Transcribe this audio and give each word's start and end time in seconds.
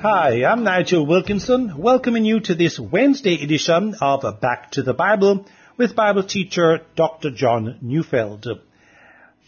Hi, 0.00 0.44
I'm 0.44 0.62
Nigel 0.62 1.04
Wilkinson, 1.04 1.76
welcoming 1.76 2.24
you 2.24 2.38
to 2.38 2.54
this 2.54 2.78
Wednesday 2.78 3.42
edition 3.42 3.96
of 4.00 4.40
Back 4.40 4.70
to 4.72 4.84
the 4.84 4.94
Bible 4.94 5.44
with 5.76 5.96
Bible 5.96 6.22
teacher 6.22 6.82
Dr. 6.94 7.32
John 7.32 7.78
Neufeld. 7.82 8.46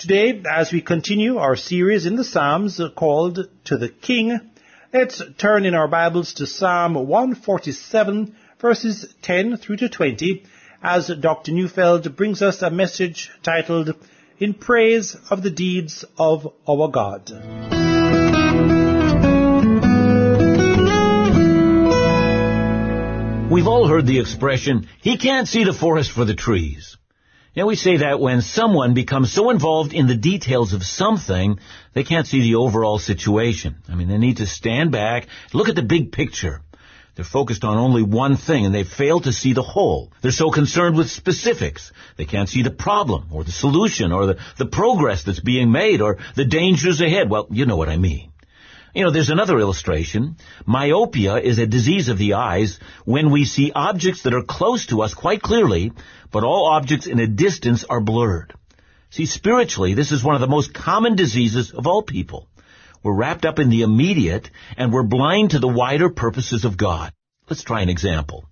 Today, 0.01 0.43
as 0.51 0.73
we 0.73 0.81
continue 0.81 1.37
our 1.37 1.55
series 1.55 2.05
in 2.05 2.17
the 2.17 2.25
Psalms 2.25 2.81
called 2.97 3.39
To 3.67 3.77
the 3.77 3.91
King, 3.91 4.41
let's 4.93 5.23
turn 5.39 5.67
in 5.67 5.77
our 5.77 5.87
Bibles 5.87 6.35
to 6.35 6.49
Psalm 6.49 6.95
147 6.95 8.35
verses 8.59 9.07
10 9.23 9.57
through 9.57 9.77
to 9.77 9.89
20 9.89 10.45
as 10.83 11.13
Dr. 11.21 11.53
Neufeld 11.53 12.17
brings 12.17 12.43
us 12.43 12.61
a 12.61 12.71
message 12.71 13.31
titled 13.45 13.95
In 14.41 14.55
Praise 14.55 15.17
of 15.31 15.45
the 15.45 15.51
Deeds 15.51 16.05
of 16.19 16.53
Our 16.69 16.89
God. 16.89 17.90
We've 23.51 23.67
all 23.67 23.89
heard 23.89 24.07
the 24.07 24.21
expression, 24.21 24.87
he 25.03 25.17
can't 25.17 25.49
see 25.49 25.65
the 25.65 25.73
forest 25.73 26.13
for 26.13 26.25
the 26.25 26.37
trees. 26.37 26.97
Now 27.57 27.67
we 27.67 27.75
say 27.75 27.97
that 27.97 28.21
when 28.21 28.43
someone 28.43 28.95
becomes 28.95 29.33
so 29.33 29.51
involved 29.51 29.93
in 29.93 30.07
the 30.07 30.15
details 30.15 30.73
of 30.73 30.85
something, 30.85 31.59
they 31.93 32.05
can't 32.05 32.29
see 32.29 32.43
the 32.43 32.55
overall 32.55 33.01
situation. 33.01 33.79
I 33.89 33.97
mean, 33.97 34.07
they 34.07 34.19
need 34.19 34.37
to 34.37 34.47
stand 34.47 34.93
back, 34.93 35.27
look 35.53 35.69
at 35.69 35.75
the 35.75 35.83
big 35.83 36.13
picture. 36.13 36.63
They're 37.17 37.25
focused 37.25 37.65
on 37.65 37.77
only 37.77 38.05
one 38.05 38.37
thing 38.37 38.67
and 38.67 38.73
they 38.73 38.85
fail 38.85 39.19
to 39.19 39.33
see 39.33 39.53
the 39.53 39.65
whole. 39.65 40.13
They're 40.23 40.31
so 40.31 40.53
concerned 40.53 40.97
with 40.97 41.11
specifics. 41.11 41.91
They 42.17 42.27
can't 42.27 42.49
see 42.49 42.63
the 42.63 42.71
problem 42.71 43.31
or 43.33 43.43
the 43.43 43.51
solution 43.51 44.13
or 44.13 44.27
the, 44.27 44.39
the 44.59 44.67
progress 44.67 45.25
that's 45.25 45.41
being 45.41 45.73
made 45.73 46.03
or 46.03 46.19
the 46.37 46.45
dangers 46.45 47.01
ahead. 47.01 47.29
Well, 47.29 47.49
you 47.51 47.67
know 47.67 47.77
what 47.77 47.89
I 47.89 47.97
mean. 47.97 48.31
You 48.95 49.05
know, 49.05 49.13
there's 49.13 49.31
another 49.31 49.59
illustration. 49.59 50.37
Myopia 50.67 51.37
is 51.37 51.59
a 51.59 51.67
disease 51.67 52.09
of 52.09 52.19
the 52.19 52.35
eyes 52.35 52.81
when 53.05 53.31
we 53.31 53.45
see 53.45 53.71
objects 53.73 54.23
that 54.23 54.35
are 54.35 54.43
close 54.43 54.87
to 54.87 55.03
us 55.03 55.15
quite 55.15 55.43
clearly, 55.43 55.93
but 56.33 56.43
all 56.43 56.67
objects 56.67 57.07
in 57.07 57.21
a 57.21 57.27
distance 57.27 57.85
are 57.85 58.01
blurred. 58.01 58.53
See, 59.11 59.27
spiritually, 59.27 59.95
this 59.95 60.11
is 60.11 60.25
one 60.25 60.35
of 60.35 60.41
the 60.41 60.49
most 60.49 60.75
common 60.75 61.15
diseases 61.15 61.71
of 61.71 61.87
all 61.87 62.03
people. 62.03 62.49
We're 63.03 63.15
wrapped 63.15 63.45
up 63.47 63.59
in 63.59 63.71
the 63.71 63.83
immediate 63.83 64.51
and 64.77 64.93
we're 64.93 65.05
blind 65.05 65.51
to 65.51 65.59
the 65.59 65.69
wider 65.69 66.11
purposes 66.11 66.65
of 66.65 66.77
God. 66.77 67.13
Let's 67.49 67.63
try 67.63 67.83
an 67.83 67.89
example. 67.89 68.45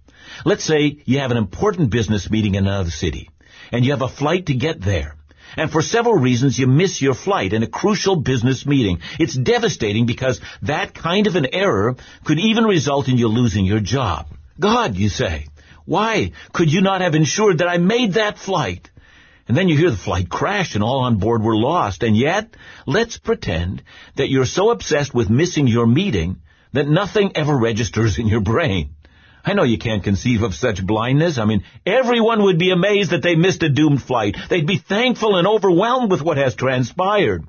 Let's 0.45 0.65
say 0.65 0.99
you 1.05 1.19
have 1.19 1.31
an 1.31 1.37
important 1.37 1.91
business 1.91 2.31
meeting 2.31 2.55
in 2.55 2.67
another 2.67 2.91
city 2.91 3.31
and 3.73 3.85
you 3.85 3.91
have 3.91 4.03
a 4.03 4.09
flight 4.09 4.47
to 4.47 4.55
get 4.55 4.81
there. 4.81 5.18
And 5.57 5.71
for 5.71 5.83
several 5.83 6.15
reasons, 6.15 6.59
you 6.59 6.67
miss 6.67 7.01
your 7.01 7.15
flight 7.15 7.53
in 7.53 7.63
a 7.63 7.67
crucial 7.67 8.17
business 8.17 8.67
meeting. 8.67 9.01
It's 9.19 9.35
devastating 9.35 10.07
because 10.07 10.41
that 10.63 10.95
kind 10.95 11.27
of 11.27 11.37
an 11.37 11.47
error 11.53 11.97
could 12.25 12.39
even 12.39 12.65
result 12.65 13.09
in 13.09 13.19
you 13.19 13.29
losing 13.29 13.65
your 13.65 13.81
job. 13.81 14.27
God, 14.61 14.97
you 14.97 15.09
say, 15.09 15.47
why 15.85 16.33
could 16.53 16.73
you 16.73 16.83
not 16.83 17.01
have 17.01 17.15
ensured 17.15 17.59
that 17.59 17.69
I 17.69 17.79
made 17.79 18.15
that 18.15 18.39
flight? 18.39 18.91
And 19.47 19.57
then 19.57 19.69
you 19.69 19.77
hear 19.79 19.91
the 19.91 19.97
flight 19.97 20.29
crash 20.29 20.75
and 20.75 20.85
all 20.85 21.01
on 21.01 21.19
board 21.19 21.43
were 21.43 21.57
lost. 21.57 22.03
And 22.03 22.15
yet, 22.15 22.55
let's 22.87 23.17
pretend 23.17 23.83
that 24.17 24.29
you're 24.29 24.45
so 24.45 24.71
obsessed 24.71 25.15
with 25.15 25.31
missing 25.31 25.67
your 25.67 25.87
meeting 25.87 26.43
that 26.75 26.87
nothing 26.87 27.33
ever 27.35 27.57
registers 27.57 28.19
in 28.19 28.29
your 28.29 28.43
brain. 28.43 28.91
I 29.49 29.55
know 29.55 29.63
you 29.63 29.79
can't 29.79 30.05
conceive 30.05 30.43
of 30.43 30.55
such 30.55 30.87
blindness. 30.87 31.39
I 31.39 31.47
mean, 31.47 31.65
everyone 31.87 32.43
would 32.43 32.59
be 32.59 32.71
amazed 32.71 33.13
that 33.13 33.23
they 33.23 33.35
missed 33.35 33.63
a 33.63 33.71
doomed 33.71 34.03
flight. 34.03 34.37
They'd 34.51 34.67
be 34.67 34.77
thankful 34.77 35.37
and 35.37 35.47
overwhelmed 35.47 36.11
with 36.11 36.21
what 36.21 36.37
has 36.37 36.55
transpired. 36.55 37.45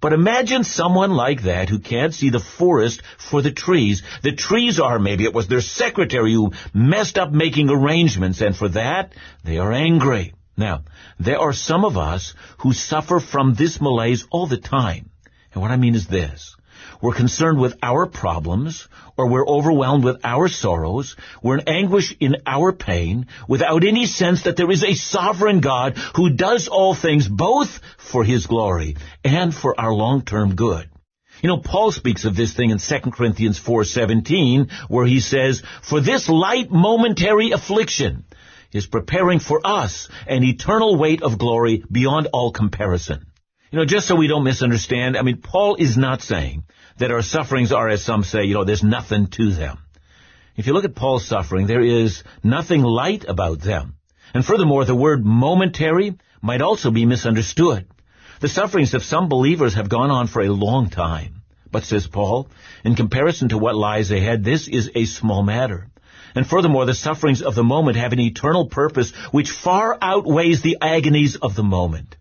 But 0.00 0.14
imagine 0.14 0.64
someone 0.64 1.10
like 1.10 1.42
that 1.42 1.68
who 1.68 1.80
can't 1.80 2.14
see 2.14 2.30
the 2.30 2.40
forest 2.40 3.02
for 3.18 3.42
the 3.42 3.52
trees. 3.52 4.02
The 4.22 4.32
trees 4.32 4.80
are, 4.80 4.98
maybe 4.98 5.24
it 5.24 5.34
was 5.34 5.46
their 5.46 5.60
secretary 5.60 6.32
who 6.32 6.52
messed 6.72 7.18
up 7.18 7.30
making 7.30 7.68
arrangements, 7.68 8.40
and 8.40 8.56
for 8.56 8.70
that, 8.70 9.12
they 9.44 9.58
are 9.58 9.70
angry. 9.70 10.32
Now, 10.56 10.84
there 11.20 11.40
are 11.40 11.52
some 11.52 11.84
of 11.84 11.98
us 11.98 12.32
who 12.60 12.72
suffer 12.72 13.20
from 13.20 13.52
this 13.52 13.82
malaise 13.82 14.26
all 14.30 14.46
the 14.46 14.56
time. 14.56 15.10
And 15.52 15.60
what 15.60 15.72
I 15.72 15.76
mean 15.76 15.94
is 15.94 16.06
this. 16.06 16.56
We're 17.04 17.12
concerned 17.12 17.60
with 17.60 17.74
our 17.82 18.06
problems, 18.06 18.88
or 19.18 19.28
we're 19.28 19.46
overwhelmed 19.46 20.04
with 20.04 20.24
our 20.24 20.48
sorrows. 20.48 21.16
We're 21.42 21.58
in 21.58 21.68
anguish 21.68 22.16
in 22.18 22.36
our 22.46 22.72
pain, 22.72 23.26
without 23.46 23.84
any 23.84 24.06
sense 24.06 24.44
that 24.44 24.56
there 24.56 24.70
is 24.70 24.82
a 24.82 24.94
sovereign 24.94 25.60
God 25.60 25.98
who 26.16 26.30
does 26.30 26.66
all 26.66 26.94
things 26.94 27.28
both 27.28 27.78
for 27.98 28.24
His 28.24 28.46
glory 28.46 28.96
and 29.22 29.54
for 29.54 29.78
our 29.78 29.92
long-term 29.92 30.54
good. 30.54 30.88
You 31.42 31.48
know, 31.48 31.58
Paul 31.58 31.92
speaks 31.92 32.24
of 32.24 32.36
this 32.36 32.54
thing 32.54 32.70
in 32.70 32.78
2 32.78 33.10
Corinthians 33.10 33.58
4:17, 33.58 34.70
where 34.88 35.04
he 35.04 35.20
says, 35.20 35.62
"For 35.82 36.00
this 36.00 36.30
light 36.30 36.70
momentary 36.70 37.50
affliction 37.50 38.24
is 38.72 38.86
preparing 38.86 39.40
for 39.40 39.60
us 39.62 40.08
an 40.26 40.42
eternal 40.42 40.96
weight 40.96 41.22
of 41.22 41.36
glory 41.36 41.84
beyond 41.92 42.28
all 42.32 42.50
comparison." 42.50 43.26
You 43.74 43.80
know, 43.80 43.86
just 43.86 44.06
so 44.06 44.14
we 44.14 44.28
don't 44.28 44.44
misunderstand, 44.44 45.16
I 45.16 45.22
mean, 45.22 45.38
Paul 45.38 45.74
is 45.74 45.96
not 45.96 46.22
saying 46.22 46.62
that 46.98 47.10
our 47.10 47.22
sufferings 47.22 47.72
are, 47.72 47.88
as 47.88 48.04
some 48.04 48.22
say, 48.22 48.44
you 48.44 48.54
know, 48.54 48.62
there's 48.62 48.84
nothing 48.84 49.26
to 49.32 49.50
them. 49.50 49.78
If 50.56 50.68
you 50.68 50.74
look 50.74 50.84
at 50.84 50.94
Paul's 50.94 51.26
suffering, 51.26 51.66
there 51.66 51.80
is 51.80 52.22
nothing 52.44 52.82
light 52.84 53.24
about 53.26 53.62
them. 53.62 53.96
And 54.32 54.46
furthermore, 54.46 54.84
the 54.84 54.94
word 54.94 55.24
momentary 55.24 56.16
might 56.40 56.60
also 56.60 56.92
be 56.92 57.04
misunderstood. 57.04 57.88
The 58.38 58.46
sufferings 58.46 58.94
of 58.94 59.02
some 59.02 59.28
believers 59.28 59.74
have 59.74 59.88
gone 59.88 60.12
on 60.12 60.28
for 60.28 60.42
a 60.42 60.52
long 60.52 60.88
time. 60.88 61.42
But, 61.72 61.82
says 61.82 62.06
Paul, 62.06 62.48
in 62.84 62.94
comparison 62.94 63.48
to 63.48 63.58
what 63.58 63.74
lies 63.74 64.12
ahead, 64.12 64.44
this 64.44 64.68
is 64.68 64.92
a 64.94 65.04
small 65.04 65.42
matter. 65.42 65.88
And 66.36 66.46
furthermore, 66.46 66.86
the 66.86 66.94
sufferings 66.94 67.42
of 67.42 67.56
the 67.56 67.64
moment 67.64 67.96
have 67.96 68.12
an 68.12 68.20
eternal 68.20 68.68
purpose 68.68 69.12
which 69.32 69.50
far 69.50 69.98
outweighs 70.00 70.62
the 70.62 70.76
agonies 70.80 71.34
of 71.34 71.56
the 71.56 71.64
moment. 71.64 72.14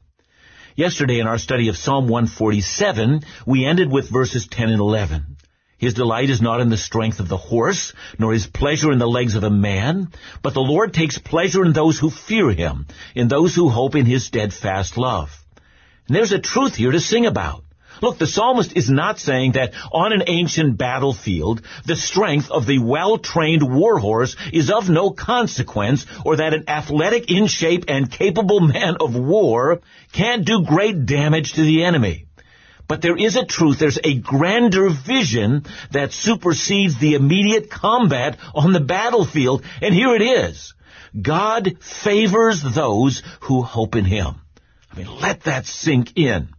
Yesterday 0.76 1.20
in 1.20 1.28
our 1.28 1.38
study 1.38 1.68
of 1.68 1.78
Psalm 1.78 2.08
147, 2.08 3.22
we 3.46 3.64
ended 3.64 3.92
with 3.92 4.10
verses 4.10 4.48
10 4.48 4.70
and 4.70 4.80
11. 4.80 5.38
His 5.78 5.94
delight 5.94 6.32
is 6.32 6.42
not 6.42 6.62
in 6.62 6.70
the 6.70 6.78
strength 6.78 7.20
of 7.20 7.28
the 7.28 7.38
horse, 7.38 7.94
nor 8.18 8.34
his 8.34 8.48
pleasure 8.48 8.92
in 8.92 8.98
the 8.98 9.08
legs 9.08 9.36
of 9.36 9.44
a 9.44 9.52
man, 9.52 10.08
but 10.42 10.56
the 10.56 10.62
Lord 10.62 10.92
takes 10.92 11.20
pleasure 11.20 11.64
in 11.64 11.74
those 11.74 12.00
who 12.00 12.10
fear 12.10 12.50
him, 12.50 12.88
in 13.14 13.28
those 13.28 13.54
who 13.54 13.70
hope 13.70 13.96
in 13.96 14.08
his 14.08 14.26
steadfast 14.26 14.98
love. 14.98 15.30
And 16.08 16.16
there's 16.16 16.32
a 16.32 16.40
truth 16.40 16.76
here 16.76 16.92
to 16.92 17.00
sing 17.00 17.28
about. 17.28 17.64
Look, 18.02 18.18
the 18.18 18.28
psalmist 18.28 18.76
is 18.76 18.90
not 18.90 19.20
saying 19.20 19.54
that 19.54 19.74
on 19.92 20.14
an 20.14 20.24
ancient 20.28 20.78
battlefield, 20.78 21.62
the 21.86 21.96
strength 21.96 22.52
of 22.52 22.66
the 22.66 22.80
well-trained 22.80 23.64
warhorse 23.64 24.36
is 24.52 24.70
of 24.72 24.90
no 24.90 25.12
consequence, 25.12 26.06
or 26.26 26.38
that 26.38 26.54
an 26.54 26.66
athletic, 26.68 27.30
in 27.32 27.48
shape, 27.48 27.86
and 27.88 28.12
capable 28.12 28.60
man 28.60 28.98
of 29.00 29.16
war 29.16 29.82
can't 30.12 30.46
do 30.46 30.64
great 30.64 31.06
damage 31.06 31.54
to 31.54 31.62
the 31.62 31.84
enemy. 31.84 32.26
But 32.88 33.02
there 33.02 33.18
is 33.18 33.36
a 33.36 33.46
truth, 33.46 33.80
there's 33.80 34.00
a 34.04 34.20
grander 34.20 34.90
vision 34.90 35.66
that 35.92 36.12
supersedes 36.12 37.00
the 37.00 37.16
immediate 37.16 37.70
combat 37.70 38.38
on 38.54 38.74
the 38.74 38.82
battlefield, 38.82 39.64
and 39.82 39.96
here 39.96 40.14
it 40.16 40.22
is. 40.22 40.74
God 41.20 41.78
favors 41.80 42.62
those 42.62 43.24
who 43.42 43.62
hope 43.62 43.96
in 43.96 44.06
Him. 44.06 44.36
I 44.92 44.98
mean, 44.98 45.08
let 45.22 45.44
that 45.44 45.66
sink 45.66 46.18
in. 46.18 46.50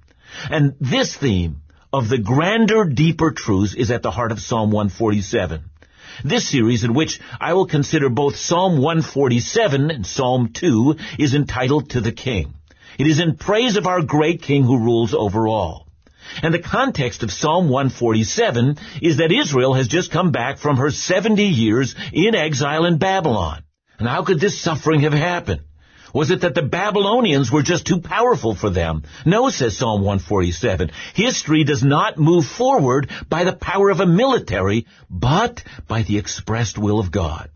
And 0.51 0.75
this 0.81 1.15
theme 1.15 1.62
of 1.93 2.09
the 2.09 2.19
grander, 2.19 2.85
deeper 2.85 3.33
truths 3.33 3.75
is 3.75 3.91
at 3.91 4.03
the 4.03 4.11
heart 4.11 4.33
of 4.33 4.41
Psalm 4.41 4.71
147. 4.71 5.71
This 6.25 6.49
series, 6.49 6.85
in 6.85 6.95
which 6.95 7.21
I 7.41 7.55
will 7.55 7.67
consider 7.67 8.09
both 8.09 8.37
Psalm 8.37 8.79
147 8.79 9.91
and 9.91 10.07
Psalm 10.07 10.51
2, 10.53 10.97
is 11.19 11.35
entitled 11.35 11.91
To 11.91 12.01
the 12.01 12.12
King. 12.12 12.55
It 12.99 13.07
is 13.07 13.21
in 13.21 13.37
praise 13.37 13.77
of 13.77 13.87
our 13.87 14.03
great 14.03 14.43
King 14.43 14.65
who 14.65 14.79
rules 14.79 15.15
over 15.15 15.49
all. 15.49 15.88
And 16.43 16.55
the 16.55 16.59
context 16.59 17.23
of 17.23 17.31
Psalm 17.31 17.69
147 17.69 18.79
is 19.03 19.19
that 19.19 19.32
Israel 19.32 19.75
has 19.75 19.88
just 19.88 20.11
come 20.11 20.31
back 20.31 20.59
from 20.59 20.77
her 20.77 20.91
70 20.91 21.43
years 21.44 21.94
in 22.12 22.35
exile 22.35 22.85
in 22.85 22.99
Babylon. 22.99 23.62
And 23.99 24.09
how 24.09 24.25
could 24.25 24.41
this 24.41 24.61
suffering 24.61 25.00
have 25.00 25.12
happened? 25.12 25.62
Was 26.14 26.31
it 26.31 26.43
that 26.43 26.55
the 26.55 26.62
Babylonians 26.62 27.50
were 27.50 27.64
just 27.64 27.87
too 27.87 28.00
powerful 28.00 28.55
for 28.55 28.70
them? 28.70 29.02
No, 29.26 29.50
says 29.50 29.76
Psalm 29.76 30.00
147. 30.02 30.93
History 31.12 31.64
does 31.64 31.82
not 31.82 32.19
move 32.19 32.46
forward 32.46 33.11
by 33.28 33.43
the 33.43 33.52
power 33.52 33.90
of 33.90 33.99
a 33.99 34.06
military, 34.06 34.87
but 35.11 35.64
by 35.88 36.02
the 36.02 36.16
expressed 36.19 36.78
will 36.78 37.00
of 37.00 37.11
God. 37.11 37.50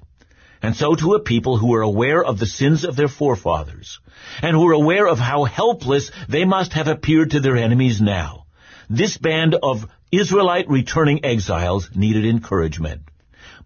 And 0.60 0.74
so 0.74 0.96
to 0.96 1.14
a 1.14 1.20
people 1.20 1.56
who 1.56 1.72
are 1.76 1.82
aware 1.82 2.24
of 2.24 2.40
the 2.40 2.46
sins 2.46 2.84
of 2.84 2.96
their 2.96 3.06
forefathers, 3.06 4.00
and 4.42 4.56
who 4.56 4.68
are 4.68 4.72
aware 4.72 5.06
of 5.06 5.20
how 5.20 5.44
helpless 5.44 6.10
they 6.28 6.44
must 6.44 6.72
have 6.72 6.88
appeared 6.88 7.30
to 7.30 7.40
their 7.40 7.56
enemies 7.56 8.00
now, 8.00 8.46
this 8.90 9.16
band 9.16 9.54
of 9.54 9.88
Israelite 10.10 10.68
returning 10.68 11.24
exiles 11.24 11.90
needed 11.94 12.26
encouragement. 12.26 13.02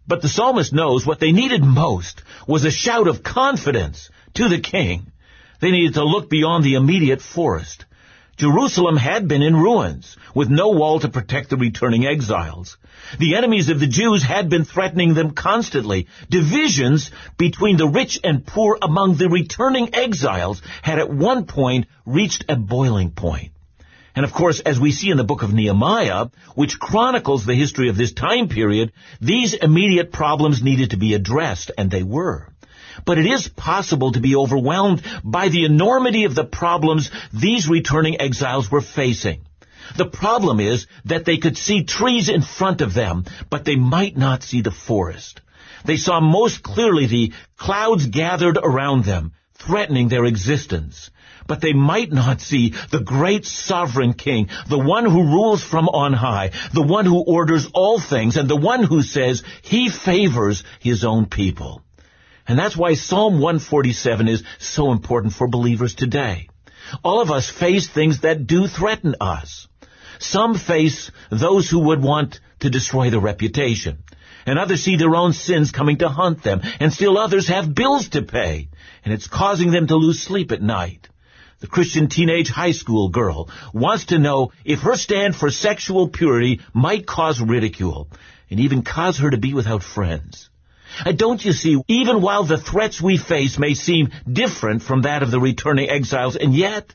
But 0.07 0.23
the 0.23 0.29
psalmist 0.29 0.73
knows 0.73 1.07
what 1.07 1.21
they 1.21 1.33
needed 1.33 1.63
most 1.63 2.23
was 2.47 2.65
a 2.65 2.71
shout 2.71 3.07
of 3.07 3.23
confidence 3.23 4.11
to 4.35 4.49
the 4.49 4.59
king. 4.59 5.13
They 5.61 5.71
needed 5.71 5.95
to 5.95 6.05
look 6.05 6.29
beyond 6.29 6.65
the 6.65 6.75
immediate 6.75 7.23
forest. 7.23 7.85
Jerusalem 8.37 8.97
had 8.97 9.29
been 9.29 9.43
in 9.43 9.55
ruins, 9.55 10.17
with 10.35 10.49
no 10.49 10.71
wall 10.71 10.99
to 11.01 11.09
protect 11.09 11.51
the 11.51 11.57
returning 11.57 12.07
exiles. 12.07 12.79
The 13.19 13.37
enemies 13.37 13.69
of 13.69 13.79
the 13.79 13.87
Jews 13.87 14.23
had 14.23 14.49
been 14.49 14.65
threatening 14.65 15.15
them 15.15 15.33
constantly. 15.33 16.09
Divisions 16.29 17.11
between 17.37 17.77
the 17.77 17.87
rich 17.87 18.19
and 18.25 18.45
poor 18.45 18.79
among 18.83 19.17
the 19.17 19.29
returning 19.29 19.95
exiles 19.95 20.63
had 20.81 20.99
at 20.99 21.13
one 21.13 21.45
point 21.45 21.87
reached 22.05 22.47
a 22.49 22.57
boiling 22.57 23.11
point. 23.11 23.53
And 24.15 24.25
of 24.25 24.33
course, 24.33 24.61
as 24.61 24.79
we 24.79 24.93
see 24.93 25.11
in 25.11 25.17
the 25.17 25.25
book 25.25 25.43
of 25.43 25.55
Nehemiah, 25.55 26.27
which 26.55 26.79
chronicles 26.79 27.47
the 27.47 27.55
history 27.55 27.89
of 27.89 27.97
this 27.97 28.13
time 28.13 28.49
period, 28.49 28.93
these 29.21 29.55
immediate 29.55 30.13
problems 30.13 30.63
needed 30.63 30.91
to 30.91 30.99
be 30.99 31.15
addressed, 31.15 31.71
and 31.79 31.91
they 31.91 32.03
were. 32.03 32.49
But 33.07 33.19
it 33.19 33.27
is 33.27 33.49
possible 33.49 34.13
to 34.13 34.21
be 34.21 34.37
overwhelmed 34.37 35.03
by 35.25 35.49
the 35.49 35.65
enormity 35.65 36.25
of 36.25 36.35
the 36.35 36.45
problems 36.45 37.11
these 37.33 37.69
returning 37.69 38.21
exiles 38.21 38.71
were 38.71 38.83
facing. 38.83 39.47
The 39.97 40.07
problem 40.07 40.61
is 40.61 40.87
that 41.07 41.25
they 41.25 41.39
could 41.39 41.57
see 41.57 41.85
trees 41.85 42.29
in 42.29 42.43
front 42.43 42.83
of 42.83 42.95
them, 42.95 43.25
but 43.51 43.65
they 43.65 43.77
might 43.77 44.17
not 44.17 44.43
see 44.43 44.61
the 44.61 44.71
forest. 44.71 45.41
They 45.85 45.97
saw 45.97 46.21
most 46.21 46.63
clearly 46.63 47.07
the 47.07 47.33
clouds 47.57 48.07
gathered 48.07 48.59
around 48.63 49.05
them, 49.05 49.33
threatening 49.67 50.09
their 50.09 50.25
existence. 50.25 51.11
But 51.47 51.61
they 51.61 51.73
might 51.73 52.13
not 52.13 52.41
see 52.41 52.75
the 52.91 53.01
great 53.01 53.45
sovereign 53.45 54.15
king, 54.15 54.49
the 54.69 54.79
one 54.79 55.05
who 55.05 55.25
rules 55.25 55.63
from 55.63 55.89
on 55.89 56.13
high, 56.13 56.53
the 56.73 56.83
one 56.83 57.05
who 57.05 57.21
orders 57.21 57.69
all 57.75 57.99
things, 57.99 58.37
and 58.37 58.49
the 58.49 58.57
one 58.57 58.85
who 58.85 59.03
says 59.03 59.43
he 59.63 59.89
favors 59.89 60.63
his 60.81 61.05
own 61.05 61.27
people. 61.27 61.83
And 62.47 62.59
that's 62.59 62.77
why 62.77 62.95
Psalm 62.95 63.35
147 63.35 64.29
is 64.29 64.43
so 64.59 64.93
important 64.93 65.33
for 65.33 65.49
believers 65.49 65.95
today. 65.95 66.49
All 67.03 67.21
of 67.21 67.31
us 67.31 67.49
face 67.49 67.89
things 67.89 68.21
that 68.21 68.47
do 68.47 68.67
threaten 68.67 69.15
us. 69.21 69.69
Some 70.19 70.55
face 70.55 71.11
those 71.31 71.69
who 71.69 71.81
would 71.81 72.03
want 72.03 72.41
to 72.61 72.71
destroy 72.71 73.11
their 73.11 73.21
reputation. 73.21 74.05
And 74.47 74.59
others 74.59 74.83
see 74.83 74.97
their 74.97 75.15
own 75.15 75.33
sins 75.33 75.71
coming 75.71 75.99
to 75.99 76.09
haunt 76.09 76.43
them. 76.43 76.61
And 76.81 76.93
still 76.93 77.19
others 77.19 77.49
have 77.49 77.75
bills 77.75 78.09
to 78.11 78.23
pay. 78.23 78.69
And 79.05 79.13
it's 79.15 79.27
causing 79.27 79.71
them 79.71 79.87
to 79.87 79.97
lose 79.97 80.23
sleep 80.23 80.53
at 80.53 80.63
night. 80.63 81.09
The 81.61 81.69
Christian 81.69 82.09
teenage 82.09 82.51
high 82.51 82.73
school 82.73 83.09
girl 83.09 83.49
wants 83.73 84.07
to 84.07 84.19
know 84.19 84.51
if 84.65 84.81
her 84.81 84.97
stand 84.97 85.37
for 85.37 85.49
sexual 85.51 86.09
purity 86.09 86.61
might 86.75 87.07
cause 87.07 87.41
ridicule 87.41 88.09
and 88.51 88.59
even 88.59 88.83
cause 88.83 89.19
her 89.19 89.31
to 89.31 89.37
be 89.37 89.55
without 89.55 89.85
friends. 89.85 90.51
Don't 91.17 91.45
you 91.45 91.53
see, 91.53 91.81
even 91.89 92.21
while 92.21 92.45
the 92.45 92.59
threats 92.59 93.01
we 93.01 93.17
face 93.17 93.59
may 93.59 93.75
seem 93.75 94.11
different 94.31 94.83
from 94.83 95.03
that 95.03 95.23
of 95.23 95.31
the 95.31 95.41
returning 95.41 95.89
exiles, 95.89 96.37
and 96.37 96.55
yet, 96.55 96.93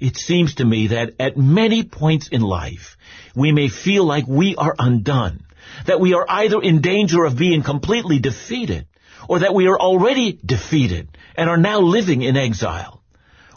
it 0.00 0.16
seems 0.16 0.54
to 0.56 0.64
me 0.64 0.88
that 0.88 1.14
at 1.20 1.36
many 1.36 1.82
points 1.82 2.28
in 2.28 2.40
life, 2.40 2.96
we 3.34 3.52
may 3.52 3.68
feel 3.68 4.04
like 4.04 4.26
we 4.26 4.56
are 4.56 4.74
undone, 4.78 5.44
that 5.86 6.00
we 6.00 6.14
are 6.14 6.26
either 6.28 6.60
in 6.60 6.80
danger 6.80 7.24
of 7.24 7.36
being 7.36 7.62
completely 7.62 8.18
defeated, 8.18 8.86
or 9.28 9.40
that 9.40 9.54
we 9.54 9.66
are 9.66 9.78
already 9.78 10.38
defeated 10.44 11.08
and 11.36 11.48
are 11.48 11.56
now 11.56 11.80
living 11.80 12.22
in 12.22 12.36
exile, 12.36 13.02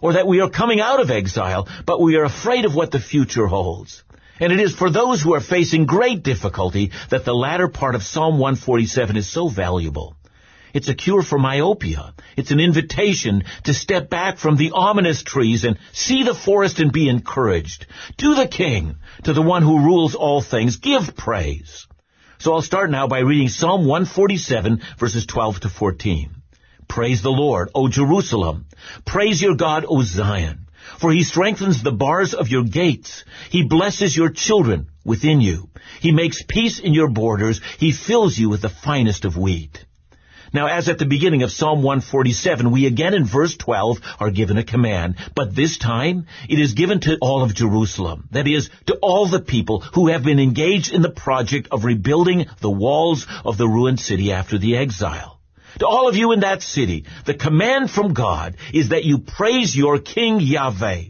or 0.01 0.13
that 0.13 0.27
we 0.27 0.41
are 0.41 0.49
coming 0.49 0.79
out 0.79 0.99
of 0.99 1.11
exile, 1.11 1.67
but 1.85 2.01
we 2.01 2.15
are 2.15 2.23
afraid 2.23 2.65
of 2.65 2.75
what 2.75 2.91
the 2.91 2.99
future 2.99 3.47
holds. 3.47 4.03
And 4.39 4.53
it 4.53 4.59
is 4.59 4.75
for 4.75 4.89
those 4.89 5.21
who 5.21 5.33
are 5.33 5.41
facing 5.41 5.85
great 5.85 6.23
difficulty 6.23 6.91
that 7.09 7.25
the 7.25 7.33
latter 7.33 7.67
part 7.67 7.95
of 7.95 8.03
Psalm 8.03 8.37
147 8.37 9.17
is 9.17 9.27
so 9.27 9.47
valuable. 9.47 10.15
It's 10.73 10.89
a 10.89 10.93
cure 10.93 11.23
for 11.23 11.39
myopia. 11.39 12.13
It's 12.35 12.51
an 12.51 12.59
invitation 12.59 13.45
to 13.63 13.73
step 13.73 14.09
back 14.11 14.37
from 14.37 14.57
the 14.57 14.71
ominous 14.73 15.23
trees 15.23 15.63
and 15.63 15.79
see 15.91 16.23
the 16.23 16.35
forest 16.35 16.79
and 16.79 16.91
be 16.91 17.09
encouraged. 17.09 17.87
To 18.17 18.35
the 18.35 18.47
King, 18.47 18.97
to 19.23 19.33
the 19.33 19.41
one 19.41 19.63
who 19.63 19.85
rules 19.85 20.13
all 20.13 20.41
things, 20.41 20.77
give 20.77 21.15
praise. 21.15 21.87
So 22.39 22.53
I'll 22.53 22.61
start 22.61 22.91
now 22.91 23.07
by 23.07 23.19
reading 23.19 23.49
Psalm 23.49 23.85
147 23.85 24.81
verses 24.99 25.25
12 25.25 25.61
to 25.61 25.69
14. 25.69 26.29
Praise 26.87 27.23
the 27.23 27.31
Lord, 27.31 27.69
O 27.73 27.87
Jerusalem. 27.87 28.65
Praise 29.05 29.41
your 29.41 29.55
God, 29.55 29.85
O 29.87 30.03
Zion. 30.03 30.67
For 30.99 31.11
he 31.11 31.23
strengthens 31.23 31.81
the 31.81 31.91
bars 31.91 32.35
of 32.35 32.47
your 32.47 32.63
gates. 32.63 33.25
He 33.49 33.63
blesses 33.63 34.15
your 34.15 34.29
children 34.29 34.87
within 35.03 35.41
you. 35.41 35.69
He 35.99 36.11
makes 36.11 36.43
peace 36.43 36.79
in 36.79 36.93
your 36.93 37.09
borders. 37.09 37.59
He 37.79 37.91
fills 37.91 38.37
you 38.37 38.49
with 38.49 38.61
the 38.61 38.69
finest 38.69 39.25
of 39.25 39.35
wheat. 39.35 39.83
Now, 40.53 40.67
as 40.67 40.87
at 40.87 40.97
the 40.97 41.05
beginning 41.05 41.43
of 41.43 41.51
Psalm 41.51 41.83
147, 41.83 42.71
we 42.71 42.85
again 42.85 43.13
in 43.13 43.25
verse 43.25 43.55
12 43.57 43.97
are 44.19 44.31
given 44.31 44.57
a 44.57 44.63
command, 44.63 45.15
but 45.35 45.55
this 45.55 45.77
time 45.77 46.27
it 46.47 46.59
is 46.59 46.73
given 46.73 46.99
to 47.01 47.17
all 47.21 47.43
of 47.43 47.53
Jerusalem. 47.53 48.27
That 48.31 48.47
is, 48.47 48.69
to 48.85 48.95
all 49.01 49.27
the 49.27 49.41
people 49.41 49.81
who 49.81 50.07
have 50.07 50.23
been 50.23 50.39
engaged 50.39 50.93
in 50.93 51.01
the 51.01 51.09
project 51.09 51.67
of 51.71 51.83
rebuilding 51.83 52.45
the 52.61 52.71
walls 52.71 53.27
of 53.43 53.57
the 53.57 53.67
ruined 53.67 53.99
city 53.99 54.31
after 54.31 54.57
the 54.57 54.77
exile. 54.77 55.39
To 55.79 55.87
all 55.87 56.07
of 56.07 56.15
you 56.15 56.31
in 56.31 56.39
that 56.39 56.61
city, 56.61 57.05
the 57.25 57.33
command 57.33 57.91
from 57.91 58.13
God 58.13 58.55
is 58.73 58.89
that 58.89 59.05
you 59.05 59.19
praise 59.19 59.75
your 59.75 59.99
King 59.99 60.39
Yahweh, 60.39 61.03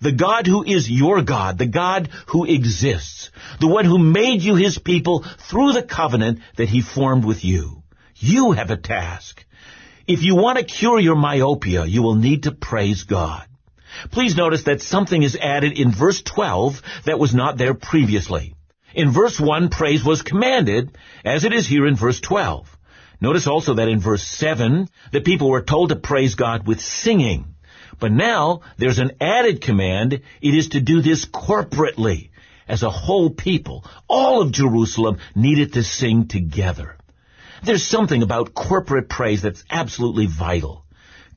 the 0.00 0.12
God 0.12 0.46
who 0.46 0.64
is 0.64 0.90
your 0.90 1.22
God, 1.22 1.58
the 1.58 1.66
God 1.66 2.08
who 2.26 2.44
exists, 2.44 3.30
the 3.60 3.68
one 3.68 3.84
who 3.84 3.98
made 3.98 4.42
you 4.42 4.54
his 4.54 4.78
people 4.78 5.24
through 5.48 5.72
the 5.72 5.82
covenant 5.82 6.40
that 6.56 6.68
he 6.68 6.82
formed 6.82 7.24
with 7.24 7.44
you. 7.44 7.81
You 8.24 8.52
have 8.52 8.70
a 8.70 8.76
task. 8.76 9.44
If 10.06 10.22
you 10.22 10.36
want 10.36 10.56
to 10.56 10.64
cure 10.64 11.00
your 11.00 11.16
myopia, 11.16 11.84
you 11.84 12.02
will 12.02 12.14
need 12.14 12.44
to 12.44 12.52
praise 12.52 13.02
God. 13.02 13.44
Please 14.12 14.36
notice 14.36 14.62
that 14.62 14.80
something 14.80 15.24
is 15.24 15.34
added 15.34 15.76
in 15.76 15.90
verse 15.90 16.22
12 16.22 16.82
that 17.04 17.18
was 17.18 17.34
not 17.34 17.58
there 17.58 17.74
previously. 17.74 18.54
In 18.94 19.10
verse 19.10 19.40
1, 19.40 19.70
praise 19.70 20.04
was 20.04 20.22
commanded, 20.22 20.96
as 21.24 21.44
it 21.44 21.52
is 21.52 21.66
here 21.66 21.84
in 21.84 21.96
verse 21.96 22.20
12. 22.20 22.68
Notice 23.20 23.48
also 23.48 23.74
that 23.74 23.88
in 23.88 23.98
verse 23.98 24.22
7, 24.22 24.88
the 25.10 25.20
people 25.20 25.50
were 25.50 25.62
told 25.62 25.88
to 25.88 25.96
praise 25.96 26.36
God 26.36 26.64
with 26.64 26.80
singing. 26.80 27.56
But 27.98 28.12
now, 28.12 28.60
there's 28.76 29.00
an 29.00 29.16
added 29.20 29.62
command. 29.62 30.20
It 30.40 30.54
is 30.54 30.68
to 30.68 30.80
do 30.80 31.02
this 31.02 31.24
corporately. 31.24 32.30
As 32.68 32.84
a 32.84 32.90
whole 32.90 33.30
people, 33.30 33.84
all 34.08 34.42
of 34.42 34.52
Jerusalem 34.52 35.18
needed 35.34 35.72
to 35.72 35.82
sing 35.82 36.28
together. 36.28 36.98
There's 37.64 37.86
something 37.86 38.24
about 38.24 38.54
corporate 38.54 39.08
praise 39.08 39.42
that's 39.42 39.62
absolutely 39.70 40.26
vital. 40.26 40.84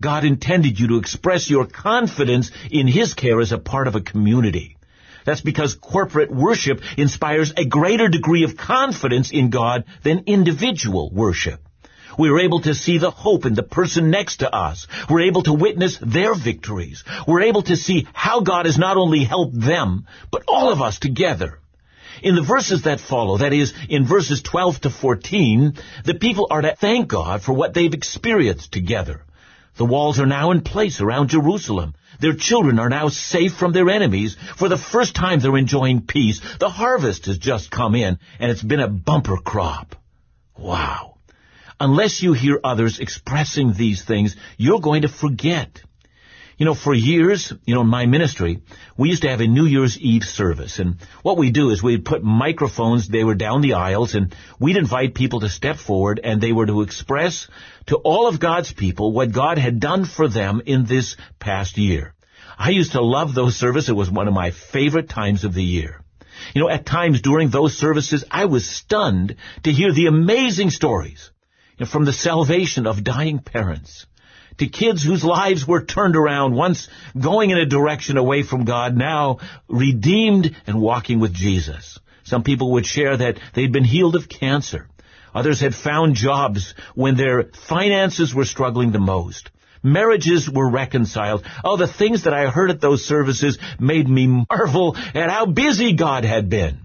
God 0.01 0.25
intended 0.25 0.79
you 0.79 0.87
to 0.87 0.97
express 0.97 1.51
your 1.51 1.67
confidence 1.67 2.51
in 2.71 2.87
His 2.87 3.13
care 3.13 3.39
as 3.41 3.51
a 3.51 3.59
part 3.59 3.87
of 3.87 3.95
a 3.95 4.01
community. 4.01 4.77
That's 5.25 5.41
because 5.41 5.75
corporate 5.75 6.31
worship 6.31 6.81
inspires 6.97 7.53
a 7.55 7.65
greater 7.65 8.07
degree 8.07 8.43
of 8.43 8.57
confidence 8.57 9.31
in 9.31 9.51
God 9.51 9.85
than 10.03 10.23
individual 10.25 11.11
worship. 11.11 11.61
We're 12.17 12.39
able 12.39 12.61
to 12.61 12.73
see 12.73 12.97
the 12.97 13.11
hope 13.11 13.45
in 13.45 13.53
the 13.53 13.63
person 13.63 14.09
next 14.09 14.37
to 14.37 14.51
us. 14.51 14.87
We're 15.09 15.27
able 15.27 15.43
to 15.43 15.53
witness 15.53 15.99
their 16.01 16.33
victories. 16.33 17.03
We're 17.27 17.43
able 17.43 17.63
to 17.63 17.75
see 17.75 18.07
how 18.13 18.39
God 18.39 18.65
has 18.65 18.79
not 18.79 18.97
only 18.97 19.23
helped 19.23 19.59
them, 19.59 20.07
but 20.31 20.43
all 20.47 20.71
of 20.71 20.81
us 20.81 20.97
together. 20.97 21.59
In 22.21 22.35
the 22.35 22.41
verses 22.41 22.83
that 22.83 22.99
follow, 22.99 23.37
that 23.37 23.53
is, 23.53 23.73
in 23.89 24.05
verses 24.05 24.41
12 24.41 24.81
to 24.81 24.89
14, 24.89 25.77
the 26.03 26.13
people 26.13 26.47
are 26.49 26.61
to 26.61 26.75
thank 26.75 27.07
God 27.07 27.41
for 27.41 27.53
what 27.53 27.73
they've 27.73 27.93
experienced 27.93 28.71
together. 28.71 29.23
The 29.77 29.85
walls 29.85 30.19
are 30.19 30.25
now 30.25 30.51
in 30.51 30.61
place 30.61 31.01
around 31.01 31.29
Jerusalem. 31.29 31.95
Their 32.19 32.33
children 32.33 32.79
are 32.79 32.89
now 32.89 33.09
safe 33.09 33.53
from 33.53 33.73
their 33.73 33.89
enemies. 33.89 34.37
For 34.57 34.69
the 34.69 34.77
first 34.77 35.15
time 35.15 35.39
they're 35.39 35.57
enjoying 35.57 36.05
peace. 36.07 36.41
The 36.59 36.69
harvest 36.69 37.25
has 37.25 37.37
just 37.37 37.71
come 37.71 37.93
in, 37.95 38.19
and 38.39 38.51
it's 38.51 38.63
been 38.63 38.79
a 38.79 38.87
bumper 38.87 39.37
crop. 39.37 39.95
Wow 40.57 41.15
unless 41.79 42.21
you 42.21 42.33
hear 42.33 42.59
others 42.63 42.99
expressing 42.99 43.73
these 43.73 44.03
things, 44.03 44.35
you're 44.57 44.79
going 44.79 45.01
to 45.01 45.09
forget. 45.09 45.81
You 46.57 46.65
know, 46.65 46.73
for 46.73 46.93
years, 46.93 47.51
you 47.65 47.75
know, 47.75 47.81
in 47.81 47.87
my 47.87 48.05
ministry, 48.05 48.61
we 48.97 49.09
used 49.09 49.23
to 49.23 49.29
have 49.29 49.41
a 49.41 49.47
New 49.47 49.65
Year's 49.65 49.99
Eve 49.99 50.23
service. 50.23 50.79
And 50.79 50.95
what 51.21 51.37
we 51.37 51.51
do 51.51 51.69
is 51.69 51.83
we'd 51.83 52.05
put 52.05 52.23
microphones, 52.23 53.09
they 53.09 53.25
were 53.25 53.35
down 53.35 53.59
the 53.59 53.73
aisles, 53.73 54.15
and 54.15 54.33
we'd 54.57 54.77
invite 54.77 55.15
people 55.15 55.41
to 55.41 55.49
step 55.49 55.75
forward 55.75 56.21
and 56.23 56.39
they 56.39 56.53
were 56.53 56.65
to 56.65 56.81
express 56.81 57.49
to 57.87 57.97
all 57.97 58.27
of 58.27 58.39
God's 58.39 58.71
people 58.71 59.11
what 59.11 59.33
God 59.33 59.57
had 59.57 59.81
done 59.81 60.05
for 60.05 60.29
them 60.29 60.61
in 60.65 60.85
this 60.85 61.17
past 61.39 61.77
year. 61.77 62.13
I 62.57 62.69
used 62.69 62.93
to 62.93 63.01
love 63.01 63.35
those 63.35 63.57
services. 63.57 63.89
It 63.89 63.93
was 63.93 64.09
one 64.09 64.29
of 64.29 64.33
my 64.33 64.51
favorite 64.51 65.09
times 65.09 65.43
of 65.43 65.53
the 65.53 65.63
year. 65.63 66.01
You 66.53 66.61
know, 66.61 66.69
at 66.69 66.85
times 66.85 67.19
during 67.21 67.49
those 67.49 67.77
services, 67.77 68.23
I 68.31 68.45
was 68.45 68.65
stunned 68.65 69.35
to 69.63 69.73
hear 69.73 69.91
the 69.91 70.07
amazing 70.07 70.69
stories 70.69 71.31
from 71.85 72.05
the 72.05 72.13
salvation 72.13 72.87
of 72.87 73.03
dying 73.03 73.39
parents 73.39 74.05
to 74.57 74.67
kids 74.67 75.03
whose 75.03 75.23
lives 75.23 75.67
were 75.67 75.83
turned 75.83 76.15
around, 76.15 76.55
once 76.55 76.87
going 77.19 77.49
in 77.49 77.57
a 77.57 77.65
direction 77.65 78.17
away 78.17 78.43
from 78.43 78.65
God, 78.65 78.95
now 78.95 79.39
redeemed 79.67 80.55
and 80.65 80.81
walking 80.81 81.19
with 81.19 81.33
Jesus. 81.33 81.99
Some 82.23 82.43
people 82.43 82.73
would 82.73 82.85
share 82.85 83.17
that 83.17 83.37
they'd 83.53 83.71
been 83.71 83.83
healed 83.83 84.15
of 84.15 84.29
cancer. 84.29 84.87
Others 85.33 85.59
had 85.59 85.75
found 85.75 86.15
jobs 86.15 86.73
when 86.95 87.15
their 87.15 87.49
finances 87.67 88.33
were 88.33 88.45
struggling 88.45 88.91
the 88.91 88.99
most. 88.99 89.51
Marriages 89.83 90.49
were 90.49 90.67
reconciled. 90.67 91.45
Oh, 91.63 91.77
the 91.77 91.87
things 91.87 92.23
that 92.23 92.33
I 92.33 92.47
heard 92.47 92.71
at 92.71 92.81
those 92.81 93.05
services 93.05 93.59
made 93.79 94.09
me 94.09 94.45
marvel 94.49 94.95
at 95.13 95.29
how 95.29 95.45
busy 95.45 95.93
God 95.93 96.23
had 96.23 96.49
been. 96.49 96.79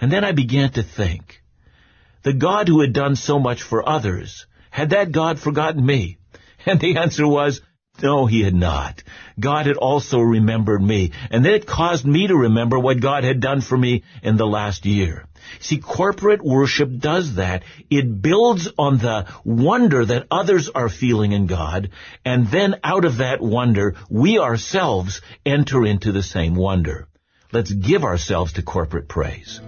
And 0.00 0.12
then 0.12 0.22
I 0.22 0.32
began 0.32 0.70
to 0.72 0.82
think, 0.82 1.42
the 2.22 2.32
God 2.34 2.68
who 2.68 2.80
had 2.80 2.92
done 2.92 3.16
so 3.16 3.38
much 3.38 3.62
for 3.62 3.88
others, 3.88 4.46
had 4.70 4.90
that 4.90 5.10
God 5.10 5.40
forgotten 5.40 5.84
me? 5.84 6.18
And 6.66 6.80
the 6.80 6.96
answer 6.96 7.26
was, 7.26 7.60
no, 8.02 8.26
he 8.26 8.42
had 8.42 8.54
not. 8.54 9.02
God 9.38 9.66
had 9.66 9.76
also 9.76 10.18
remembered 10.18 10.82
me, 10.82 11.12
and 11.30 11.44
then 11.44 11.54
it 11.54 11.66
caused 11.66 12.04
me 12.04 12.26
to 12.26 12.36
remember 12.36 12.78
what 12.78 13.00
God 13.00 13.22
had 13.22 13.40
done 13.40 13.60
for 13.60 13.78
me 13.78 14.02
in 14.22 14.36
the 14.36 14.46
last 14.46 14.84
year. 14.84 15.26
See, 15.60 15.78
corporate 15.78 16.42
worship 16.42 16.98
does 16.98 17.36
that. 17.36 17.62
It 17.90 18.20
builds 18.20 18.68
on 18.78 18.98
the 18.98 19.26
wonder 19.44 20.04
that 20.04 20.26
others 20.30 20.68
are 20.74 20.88
feeling 20.88 21.32
in 21.32 21.46
God, 21.46 21.90
and 22.24 22.48
then 22.48 22.76
out 22.82 23.04
of 23.04 23.18
that 23.18 23.40
wonder, 23.40 23.94
we 24.10 24.38
ourselves 24.38 25.20
enter 25.46 25.84
into 25.84 26.10
the 26.10 26.22
same 26.22 26.54
wonder. 26.54 27.06
Let's 27.52 27.72
give 27.72 28.02
ourselves 28.02 28.54
to 28.54 28.62
corporate 28.62 29.08
praise. 29.08 29.60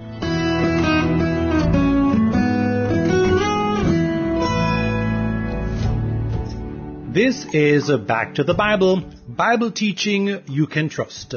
This 7.17 7.47
is 7.55 7.91
Back 8.07 8.35
to 8.35 8.45
the 8.45 8.53
Bible, 8.53 9.03
Bible 9.27 9.71
teaching 9.71 10.43
you 10.49 10.67
can 10.67 10.91
trust. 10.91 11.35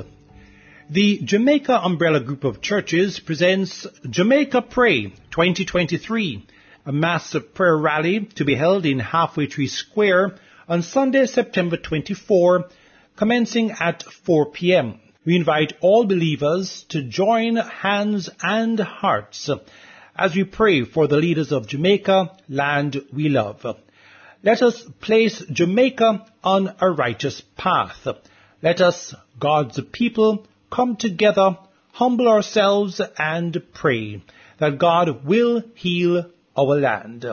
The 0.89 1.21
Jamaica 1.24 1.74
Umbrella 1.74 2.19
Group 2.19 2.43
of 2.43 2.59
Churches 2.59 3.21
presents 3.21 3.88
Jamaica 4.09 4.63
Pray 4.63 5.03
2023, 5.31 6.45
a 6.86 6.91
massive 6.91 7.53
prayer 7.53 7.77
rally 7.77 8.25
to 8.36 8.43
be 8.43 8.55
held 8.55 8.86
in 8.86 9.00
Halfway 9.00 9.48
Tree 9.48 9.69
Square 9.69 10.36
on 10.67 10.81
Sunday, 10.81 11.25
September 11.27 11.77
24, 11.77 12.65
commencing 13.15 13.71
at 13.71 14.03
4 14.03 14.51
p.m. 14.51 15.00
We 15.25 15.38
invite 15.38 15.77
all 15.79 16.03
believers 16.05 16.83
to 16.89 17.03
join 17.03 17.55
hands 17.55 18.29
and 18.43 18.77
hearts 18.77 19.50
as 20.13 20.36
we 20.36 20.43
pray 20.43 20.83
for 20.83 21.07
the 21.07 21.15
leaders 21.15 21.53
of 21.53 21.69
Jamaica, 21.69 22.36
land 22.50 23.01
we 23.13 23.29
love. 23.29 23.65
Let 24.41 24.62
us 24.62 24.81
place 25.01 25.43
Jamaica 25.51 26.25
on 26.46 26.74
a 26.79 26.89
righteous 26.89 27.41
path. 27.58 28.08
Let 28.62 28.79
us, 28.79 29.13
God's 29.38 29.77
people, 29.91 30.48
come 30.72 30.96
together, 30.96 31.58
humble 31.91 32.29
ourselves, 32.29 33.01
and 33.17 33.62
pray 33.74 34.24
that 34.60 34.77
God 34.77 35.25
will 35.25 35.63
heal 35.75 36.31
our 36.58 36.79
land. 36.79 37.25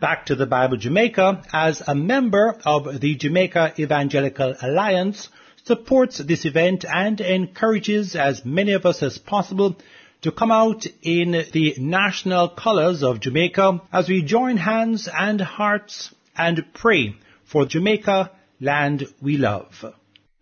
Back 0.00 0.24
to 0.26 0.36
the 0.36 0.46
Bible 0.46 0.78
Jamaica, 0.78 1.42
as 1.52 1.82
a 1.86 1.94
member 1.94 2.58
of 2.64 2.98
the 2.98 3.14
Jamaica 3.14 3.74
Evangelical 3.78 4.54
Alliance, 4.62 5.28
supports 5.64 6.16
this 6.16 6.46
event 6.46 6.86
and 6.86 7.20
encourages 7.20 8.16
as 8.16 8.46
many 8.46 8.72
of 8.72 8.86
us 8.86 9.02
as 9.02 9.18
possible 9.18 9.76
to 10.22 10.32
come 10.32 10.50
out 10.50 10.86
in 11.02 11.32
the 11.52 11.74
national 11.76 12.48
colors 12.48 13.02
of 13.02 13.20
Jamaica 13.20 13.82
as 13.92 14.08
we 14.08 14.22
join 14.22 14.56
hands 14.56 15.10
and 15.12 15.42
hearts 15.42 16.14
and 16.38 16.64
pray 16.72 17.16
for 17.44 17.66
Jamaica, 17.66 18.30
land 18.60 19.06
we 19.20 19.36
love. 19.36 19.84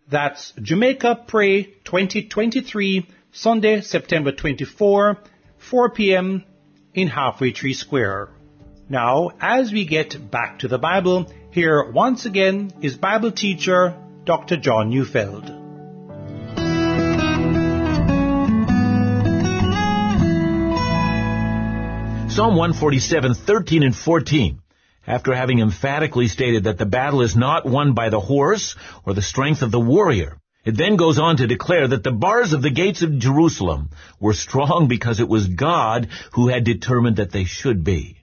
That's 0.09 0.53
Jamaica 0.61 1.25
Pray 1.27 1.63
2023, 1.63 3.07
Sunday, 3.31 3.81
September 3.81 4.31
24, 4.31 5.17
4 5.57 5.89
p.m. 5.89 6.43
in 6.93 7.07
Halfway 7.07 7.51
Tree 7.51 7.73
Square. 7.73 8.29
Now, 8.87 9.31
as 9.41 9.73
we 9.73 9.85
get 9.85 10.31
back 10.31 10.59
to 10.59 10.69
the 10.69 10.77
Bible, 10.77 11.29
here 11.51 11.91
once 11.91 12.25
again 12.25 12.71
is 12.81 12.95
Bible 12.95 13.31
teacher 13.31 13.97
Dr. 14.23 14.57
John 14.57 14.89
Neufeld. 14.89 15.45
Psalm 22.31 22.55
147, 22.55 23.33
13 23.33 23.83
and 23.83 23.95
14 23.95 24.61
after 25.07 25.33
having 25.33 25.59
emphatically 25.59 26.27
stated 26.27 26.65
that 26.65 26.77
the 26.77 26.85
battle 26.85 27.21
is 27.21 27.35
not 27.35 27.65
won 27.65 27.93
by 27.93 28.09
the 28.09 28.19
horse 28.19 28.75
or 29.05 29.13
the 29.13 29.21
strength 29.21 29.61
of 29.61 29.71
the 29.71 29.79
warrior. 29.79 30.37
It 30.65 30.75
then 30.75 30.97
goes 30.97 31.17
on 31.17 31.37
to 31.37 31.47
declare 31.47 31.87
that 31.87 32.03
the 32.03 32.11
bars 32.11 32.51
of 32.51 32.61
the 32.61 32.69
gates 32.69 33.01
of 33.01 33.17
Jerusalem 33.17 33.89
were 34.19 34.33
strong 34.33 34.89
because 34.89 35.21
it 35.21 35.29
was 35.29 35.47
God 35.47 36.09
who 36.33 36.49
had 36.49 36.65
determined 36.65 37.15
that 37.15 37.31
they 37.31 37.45
should 37.45 37.85
be. 37.85 38.17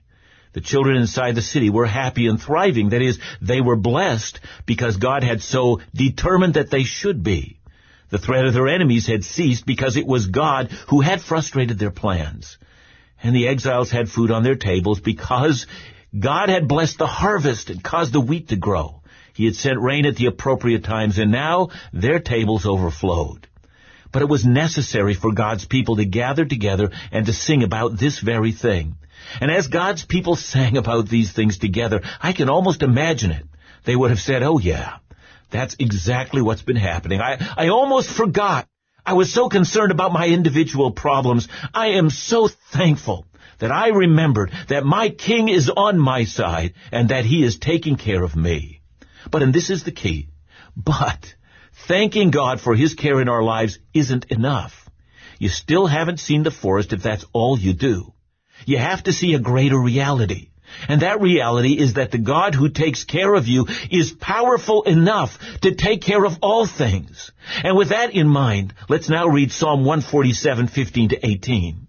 The 0.53 0.61
children 0.61 0.95
inside 0.95 1.33
the 1.33 1.41
city 1.41 1.71
were 1.71 1.87
happy 1.87 2.27
and 2.27 2.39
thriving. 2.39 2.89
That 2.89 3.01
is, 3.01 3.19
they 3.41 3.61
were 3.61 3.75
blessed 3.75 4.39
because 4.67 4.97
God 4.97 5.23
had 5.23 5.41
so 5.41 5.81
determined 5.93 6.53
that 6.53 6.69
they 6.69 6.83
should 6.83 7.23
be. 7.23 7.59
The 8.09 8.19
threat 8.19 8.45
of 8.45 8.53
their 8.53 8.67
enemies 8.67 9.07
had 9.07 9.25
ceased 9.25 9.65
because 9.65 9.97
it 9.97 10.05
was 10.05 10.27
God 10.27 10.71
who 10.89 11.01
had 11.01 11.21
frustrated 11.21 11.79
their 11.79 11.91
plans. 11.91 12.57
And 13.23 13.35
the 13.35 13.47
exiles 13.47 13.89
had 13.89 14.07
food 14.07 14.29
on 14.29 14.43
their 14.43 14.55
tables 14.55 14.99
because 14.99 15.65
God 16.17 16.49
had 16.49 16.67
blessed 16.67 16.97
the 16.97 17.07
harvest 17.07 17.69
and 17.69 17.83
caused 17.83 18.13
the 18.13 18.21
wheat 18.21 18.49
to 18.49 18.55
grow. 18.55 19.01
He 19.33 19.45
had 19.45 19.55
sent 19.55 19.81
rain 19.81 20.05
at 20.05 20.15
the 20.15 20.27
appropriate 20.27 20.83
times, 20.83 21.17
and 21.17 21.31
now 21.31 21.69
their 21.91 22.19
tables 22.19 22.65
overflowed. 22.65 23.47
But 24.13 24.21
it 24.21 24.29
was 24.29 24.45
necessary 24.45 25.13
for 25.13 25.33
God's 25.33 25.65
people 25.65 25.97
to 25.97 26.05
gather 26.05 26.45
together 26.45 26.91
and 27.11 27.25
to 27.25 27.33
sing 27.33 27.63
about 27.63 27.97
this 27.97 28.19
very 28.19 28.53
thing. 28.53 28.95
And 29.41 29.51
as 29.51 29.67
God's 29.67 30.05
people 30.05 30.37
sang 30.37 30.77
about 30.77 31.09
these 31.09 31.33
things 31.33 31.57
together, 31.57 32.01
I 32.21 32.31
can 32.31 32.47
almost 32.47 32.81
imagine 32.81 33.31
it. 33.31 33.45
They 33.83 33.95
would 33.95 34.11
have 34.11 34.19
said, 34.19 34.41
oh 34.41 34.57
yeah, 34.57 34.97
that's 35.51 35.75
exactly 35.79 36.41
what's 36.41 36.61
been 36.61 36.77
happening. 36.77 37.19
I, 37.19 37.37
I 37.57 37.67
almost 37.67 38.09
forgot. 38.09 38.67
I 39.05 39.13
was 39.13 39.33
so 39.33 39.49
concerned 39.49 39.91
about 39.91 40.13
my 40.13 40.27
individual 40.27 40.91
problems. 40.91 41.47
I 41.73 41.87
am 41.89 42.09
so 42.09 42.47
thankful 42.71 43.25
that 43.59 43.71
I 43.71 43.89
remembered 43.89 44.51
that 44.69 44.85
my 44.85 45.09
king 45.09 45.49
is 45.49 45.69
on 45.69 45.97
my 45.97 46.25
side 46.25 46.73
and 46.91 47.09
that 47.09 47.25
he 47.25 47.43
is 47.43 47.57
taking 47.57 47.95
care 47.95 48.23
of 48.23 48.35
me. 48.35 48.81
But, 49.31 49.43
and 49.43 49.53
this 49.53 49.69
is 49.69 49.83
the 49.83 49.91
key, 49.91 50.29
but 50.75 51.33
thanking 51.87 52.31
God 52.31 52.61
for 52.61 52.75
his 52.75 52.93
care 52.93 53.21
in 53.21 53.29
our 53.29 53.43
lives 53.43 53.79
isn't 53.93 54.25
enough. 54.25 54.89
You 55.39 55.49
still 55.49 55.87
haven't 55.87 56.19
seen 56.19 56.43
the 56.43 56.51
forest 56.51 56.93
if 56.93 57.03
that's 57.03 57.25
all 57.33 57.59
you 57.59 57.73
do. 57.73 58.13
You 58.65 58.77
have 58.77 59.03
to 59.03 59.13
see 59.13 59.33
a 59.33 59.39
greater 59.39 59.79
reality. 59.79 60.49
And 60.87 61.01
that 61.01 61.21
reality 61.21 61.73
is 61.73 61.93
that 61.93 62.11
the 62.11 62.17
God 62.17 62.55
who 62.55 62.69
takes 62.69 63.03
care 63.03 63.33
of 63.33 63.47
you 63.47 63.67
is 63.89 64.11
powerful 64.11 64.83
enough 64.83 65.37
to 65.61 65.75
take 65.75 66.01
care 66.01 66.25
of 66.25 66.37
all 66.41 66.65
things. 66.65 67.31
And 67.63 67.77
with 67.77 67.89
that 67.89 68.11
in 68.13 68.27
mind, 68.27 68.73
let's 68.89 69.09
now 69.09 69.27
read 69.27 69.51
Psalm 69.51 69.85
147, 69.85 70.67
15 70.67 71.09
to 71.09 71.25
18. 71.25 71.84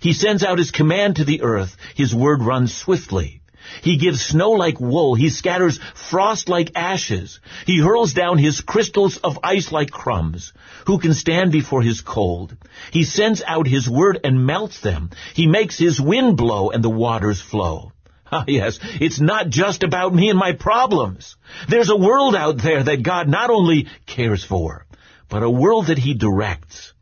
He 0.00 0.12
sends 0.12 0.42
out 0.42 0.58
his 0.58 0.70
command 0.70 1.16
to 1.16 1.24
the 1.24 1.42
earth. 1.42 1.76
His 1.94 2.14
word 2.14 2.42
runs 2.42 2.74
swiftly. 2.74 3.40
He 3.82 3.96
gives 3.96 4.24
snow 4.24 4.52
like 4.52 4.80
wool. 4.80 5.14
He 5.14 5.30
scatters 5.30 5.78
frost 5.94 6.48
like 6.48 6.72
ashes. 6.76 7.40
He 7.66 7.80
hurls 7.80 8.12
down 8.12 8.38
his 8.38 8.60
crystals 8.60 9.16
of 9.18 9.38
ice 9.42 9.72
like 9.72 9.90
crumbs. 9.90 10.52
Who 10.86 10.98
can 10.98 11.14
stand 11.14 11.52
before 11.52 11.82
his 11.82 12.00
cold? 12.00 12.56
He 12.92 13.04
sends 13.04 13.42
out 13.46 13.66
his 13.66 13.88
word 13.88 14.20
and 14.22 14.46
melts 14.46 14.80
them. 14.80 15.10
He 15.34 15.46
makes 15.46 15.78
his 15.78 16.00
wind 16.00 16.36
blow 16.36 16.70
and 16.70 16.82
the 16.82 16.90
waters 16.90 17.40
flow. 17.40 17.92
Ah, 18.32 18.42
yes, 18.48 18.80
it's 18.82 19.20
not 19.20 19.50
just 19.50 19.84
about 19.84 20.12
me 20.12 20.30
and 20.30 20.38
my 20.38 20.50
problems. 20.50 21.36
There's 21.68 21.90
a 21.90 21.96
world 21.96 22.34
out 22.34 22.60
there 22.60 22.82
that 22.82 23.04
God 23.04 23.28
not 23.28 23.50
only 23.50 23.86
cares 24.04 24.42
for, 24.42 24.84
but 25.28 25.44
a 25.44 25.50
world 25.50 25.86
that 25.86 25.98
he 25.98 26.12
directs. 26.12 26.92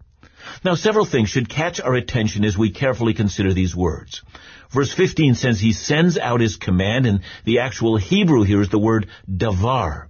Now, 0.65 0.77
several 0.77 1.05
things 1.05 1.29
should 1.29 1.51
catch 1.51 1.79
our 1.79 1.95
attention 1.95 2.43
as 2.43 2.57
we 2.57 2.71
carefully 2.71 3.13
consider 3.13 3.53
these 3.53 3.77
words. 3.77 4.23
Verse 4.71 4.93
15 4.93 5.35
says 5.35 5.61
he 5.61 5.75
sends 5.75 6.17
out 6.17 6.41
his 6.41 6.57
command, 6.57 7.05
and 7.07 7.21
the 7.45 7.59
actual 7.59 7.99
Hebrew 7.99 8.45
here 8.45 8.63
is 8.63 8.71
the 8.71 8.79
word 8.79 9.09
davar. 9.31 10.07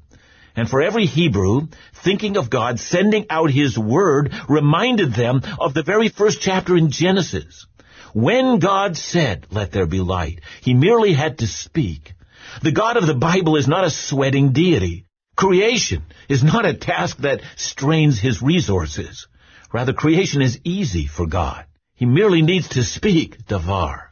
And 0.55 0.71
for 0.71 0.81
every 0.81 1.07
Hebrew, 1.07 1.67
thinking 2.05 2.37
of 2.37 2.51
God 2.51 2.79
sending 2.79 3.27
out 3.31 3.51
his 3.51 3.77
word 3.77 4.33
reminded 4.49 5.13
them 5.13 5.43
of 5.59 5.75
the 5.75 5.83
very 5.83 6.09
first 6.09 6.41
chapter 6.41 6.77
in 6.77 6.93
Genesis. 6.93 7.67
When 8.13 8.61
God 8.61 8.97
said, 8.97 9.49
let 9.51 9.73
there 9.73 9.87
be 9.87 9.99
light, 9.99 10.41
he 10.61 10.73
merely 10.73 11.15
had 11.15 11.39
to 11.39 11.49
speak. 11.49 12.15
The 12.63 12.71
God 12.71 12.97
of 12.97 13.09
the 13.09 13.15
Bible 13.15 13.57
is 13.57 13.67
not 13.67 13.85
a 13.85 13.91
sweating 13.91 14.53
deity. 14.53 15.07
Creation 15.35 16.05
is 16.29 16.45
not 16.45 16.65
a 16.65 16.75
task 16.75 17.17
that 17.19 17.43
strains 17.57 18.21
his 18.21 18.41
resources. 18.41 19.27
Rather, 19.75 19.93
creation 19.93 20.41
is 20.41 20.61
easy 20.63 21.09
for 21.09 21.27
God. 21.27 21.65
He 21.97 22.07
merely 22.07 22.43
needs 22.43 22.69
to 22.69 22.85
speak, 22.85 23.45
Davar. 23.49 24.03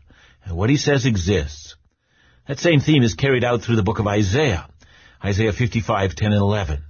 And 0.44 0.56
what 0.56 0.70
he 0.70 0.76
says 0.76 1.06
exists. 1.06 1.76
That 2.48 2.58
same 2.58 2.80
theme 2.80 3.04
is 3.04 3.14
carried 3.14 3.44
out 3.44 3.62
through 3.62 3.76
the 3.76 3.84
book 3.84 4.00
of 4.00 4.08
Isaiah. 4.08 4.66
Isaiah 5.24 5.52
55, 5.52 6.16
10 6.16 6.32
and 6.32 6.40
11. 6.40 6.82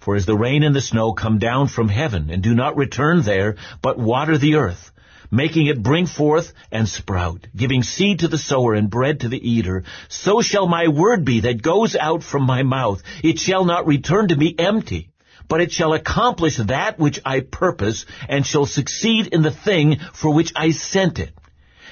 For 0.00 0.14
as 0.14 0.26
the 0.26 0.36
rain 0.36 0.62
and 0.62 0.76
the 0.76 0.82
snow 0.82 1.14
come 1.14 1.38
down 1.38 1.68
from 1.68 1.88
heaven 1.88 2.28
and 2.28 2.42
do 2.42 2.54
not 2.54 2.76
return 2.76 3.22
there, 3.22 3.56
but 3.80 3.98
water 3.98 4.36
the 4.36 4.56
earth, 4.56 4.92
making 5.30 5.66
it 5.66 5.82
bring 5.82 6.04
forth 6.04 6.52
and 6.70 6.86
sprout, 6.86 7.46
giving 7.56 7.82
seed 7.82 8.18
to 8.18 8.28
the 8.28 8.36
sower 8.36 8.74
and 8.74 8.90
bread 8.90 9.20
to 9.20 9.28
the 9.30 9.50
eater, 9.50 9.84
so 10.08 10.42
shall 10.42 10.66
my 10.66 10.88
word 10.88 11.24
be 11.24 11.40
that 11.40 11.62
goes 11.62 11.96
out 11.96 12.22
from 12.22 12.42
my 12.42 12.62
mouth. 12.62 13.02
It 13.24 13.38
shall 13.38 13.64
not 13.64 13.86
return 13.86 14.28
to 14.28 14.36
me 14.36 14.54
empty, 14.58 15.08
but 15.48 15.60
it 15.60 15.72
shall 15.72 15.94
accomplish 15.94 16.58
that 16.58 16.98
which 16.98 17.20
I 17.24 17.40
purpose 17.40 18.06
and 18.28 18.46
shall 18.46 18.66
succeed 18.66 19.28
in 19.28 19.42
the 19.42 19.50
thing 19.50 19.98
for 20.12 20.32
which 20.32 20.52
I 20.54 20.70
sent 20.70 21.18
it. 21.18 21.32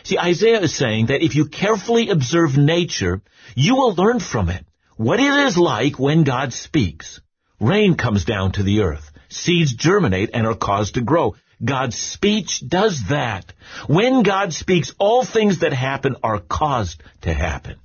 See, 0.04 0.18
Isaiah 0.18 0.60
is 0.60 0.74
saying 0.74 1.06
that 1.06 1.22
if 1.22 1.34
you 1.34 1.46
carefully 1.46 2.10
observe 2.10 2.56
nature, 2.56 3.22
you 3.54 3.74
will 3.74 3.94
learn 3.94 4.20
from 4.20 4.50
it 4.50 4.64
what 4.96 5.18
it 5.18 5.46
is 5.46 5.56
like 5.56 5.98
when 5.98 6.24
God 6.24 6.52
speaks. 6.52 7.20
Rain 7.58 7.96
comes 7.96 8.24
down 8.24 8.52
to 8.52 8.62
the 8.62 8.82
earth. 8.82 9.10
Seeds 9.28 9.74
germinate 9.74 10.30
and 10.32 10.46
are 10.46 10.54
caused 10.54 10.94
to 10.94 11.00
grow. 11.00 11.34
God's 11.64 11.96
speech 11.96 12.62
does 12.66 13.08
that. 13.08 13.52
When 13.88 14.22
God 14.22 14.52
speaks, 14.52 14.94
all 14.98 15.24
things 15.24 15.60
that 15.60 15.72
happen 15.72 16.16
are 16.22 16.38
caused 16.38 17.02
to 17.22 17.32
happen. 17.32 17.76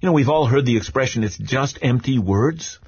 You 0.00 0.06
know, 0.06 0.12
we've 0.12 0.28
all 0.28 0.46
heard 0.46 0.64
the 0.64 0.76
expression, 0.76 1.24
it's 1.24 1.36
just 1.36 1.78
empty 1.82 2.18
words. 2.18 2.78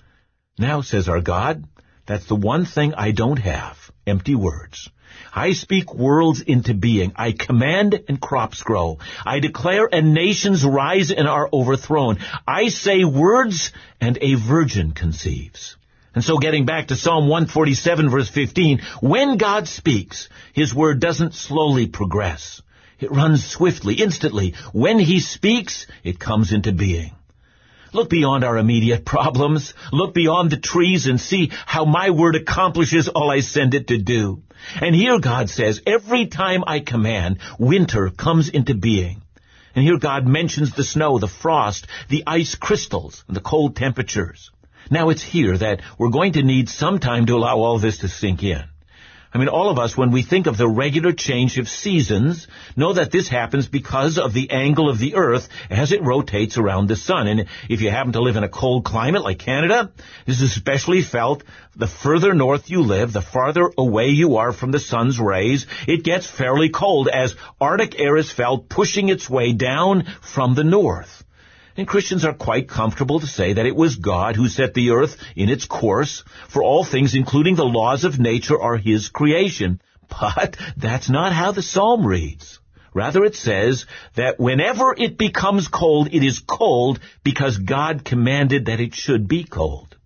Now, 0.58 0.80
says 0.80 1.08
our 1.08 1.20
God, 1.20 1.64
that's 2.06 2.26
the 2.26 2.36
one 2.36 2.64
thing 2.64 2.94
I 2.94 3.12
don't 3.12 3.38
have. 3.38 3.76
Empty 4.06 4.34
words. 4.34 4.90
I 5.34 5.52
speak 5.52 5.94
worlds 5.94 6.40
into 6.40 6.74
being. 6.74 7.12
I 7.16 7.32
command 7.32 8.00
and 8.08 8.20
crops 8.20 8.62
grow. 8.62 8.98
I 9.24 9.38
declare 9.38 9.88
and 9.90 10.14
nations 10.14 10.64
rise 10.64 11.10
and 11.10 11.28
are 11.28 11.48
overthrown. 11.52 12.18
I 12.46 12.68
say 12.68 13.04
words 13.04 13.72
and 14.00 14.18
a 14.20 14.34
virgin 14.34 14.92
conceives. 14.92 15.76
And 16.14 16.22
so 16.22 16.38
getting 16.38 16.66
back 16.66 16.88
to 16.88 16.96
Psalm 16.96 17.28
147 17.28 18.10
verse 18.10 18.28
15, 18.28 18.82
when 19.00 19.38
God 19.38 19.68
speaks, 19.68 20.28
His 20.52 20.74
word 20.74 21.00
doesn't 21.00 21.34
slowly 21.34 21.86
progress. 21.86 22.60
It 23.00 23.10
runs 23.10 23.44
swiftly, 23.44 23.94
instantly. 23.94 24.54
When 24.72 24.98
He 24.98 25.20
speaks, 25.20 25.86
it 26.04 26.18
comes 26.18 26.52
into 26.52 26.72
being. 26.72 27.12
Look 27.92 28.08
beyond 28.08 28.42
our 28.42 28.56
immediate 28.56 29.04
problems. 29.04 29.74
Look 29.92 30.14
beyond 30.14 30.50
the 30.50 30.56
trees 30.56 31.06
and 31.06 31.20
see 31.20 31.50
how 31.66 31.84
my 31.84 32.10
word 32.10 32.36
accomplishes 32.36 33.08
all 33.08 33.30
I 33.30 33.40
send 33.40 33.74
it 33.74 33.88
to 33.88 33.98
do. 33.98 34.42
And 34.80 34.94
here 34.94 35.18
God 35.18 35.50
says, 35.50 35.82
every 35.86 36.26
time 36.26 36.64
I 36.66 36.80
command, 36.80 37.38
winter 37.58 38.10
comes 38.10 38.48
into 38.48 38.74
being. 38.74 39.22
And 39.74 39.84
here 39.84 39.98
God 39.98 40.26
mentions 40.26 40.74
the 40.74 40.84
snow, 40.84 41.18
the 41.18 41.28
frost, 41.28 41.86
the 42.08 42.24
ice 42.26 42.54
crystals, 42.54 43.24
and 43.26 43.36
the 43.36 43.40
cold 43.40 43.76
temperatures. 43.76 44.50
Now 44.90 45.10
it's 45.10 45.22
here 45.22 45.56
that 45.56 45.80
we're 45.98 46.10
going 46.10 46.32
to 46.34 46.42
need 46.42 46.68
some 46.68 46.98
time 46.98 47.26
to 47.26 47.36
allow 47.36 47.58
all 47.58 47.78
this 47.78 47.98
to 47.98 48.08
sink 48.08 48.42
in. 48.42 48.64
I 49.34 49.38
mean, 49.38 49.48
all 49.48 49.70
of 49.70 49.78
us, 49.78 49.96
when 49.96 50.10
we 50.10 50.22
think 50.22 50.46
of 50.46 50.58
the 50.58 50.68
regular 50.68 51.12
change 51.12 51.56
of 51.56 51.66
seasons, 51.66 52.46
know 52.76 52.92
that 52.92 53.10
this 53.10 53.28
happens 53.28 53.66
because 53.66 54.18
of 54.18 54.34
the 54.34 54.50
angle 54.50 54.90
of 54.90 54.98
the 54.98 55.14
Earth 55.14 55.48
as 55.70 55.90
it 55.90 56.02
rotates 56.02 56.58
around 56.58 56.88
the 56.88 56.96
Sun. 56.96 57.28
And 57.28 57.46
if 57.70 57.80
you 57.80 57.90
happen 57.90 58.12
to 58.12 58.20
live 58.20 58.36
in 58.36 58.44
a 58.44 58.48
cold 58.48 58.84
climate 58.84 59.22
like 59.22 59.38
Canada, 59.38 59.90
this 60.26 60.42
is 60.42 60.54
especially 60.54 61.00
felt 61.00 61.44
the 61.74 61.86
further 61.86 62.34
north 62.34 62.68
you 62.68 62.82
live, 62.82 63.14
the 63.14 63.22
farther 63.22 63.70
away 63.78 64.08
you 64.08 64.36
are 64.36 64.52
from 64.52 64.70
the 64.70 64.80
Sun's 64.80 65.18
rays, 65.18 65.66
it 65.88 66.04
gets 66.04 66.26
fairly 66.26 66.68
cold 66.68 67.08
as 67.08 67.34
Arctic 67.58 67.98
air 67.98 68.18
is 68.18 68.30
felt 68.30 68.68
pushing 68.68 69.08
its 69.08 69.30
way 69.30 69.54
down 69.54 70.04
from 70.20 70.54
the 70.54 70.64
north. 70.64 71.21
And 71.76 71.88
Christians 71.88 72.24
are 72.24 72.34
quite 72.34 72.68
comfortable 72.68 73.20
to 73.20 73.26
say 73.26 73.54
that 73.54 73.66
it 73.66 73.74
was 73.76 73.96
God 73.96 74.36
who 74.36 74.48
set 74.48 74.74
the 74.74 74.90
earth 74.90 75.16
in 75.34 75.48
its 75.48 75.64
course, 75.64 76.22
for 76.48 76.62
all 76.62 76.84
things, 76.84 77.14
including 77.14 77.56
the 77.56 77.64
laws 77.64 78.04
of 78.04 78.18
nature, 78.18 78.60
are 78.60 78.76
His 78.76 79.08
creation. 79.08 79.80
But 80.08 80.56
that's 80.76 81.08
not 81.08 81.32
how 81.32 81.52
the 81.52 81.62
psalm 81.62 82.06
reads. 82.06 82.58
Rather, 82.94 83.24
it 83.24 83.34
says 83.34 83.86
that 84.16 84.38
whenever 84.38 84.94
it 84.96 85.16
becomes 85.16 85.68
cold, 85.68 86.08
it 86.12 86.22
is 86.22 86.40
cold 86.40 87.00
because 87.24 87.56
God 87.56 88.04
commanded 88.04 88.66
that 88.66 88.80
it 88.80 88.94
should 88.94 89.26
be 89.26 89.44
cold. 89.44 89.96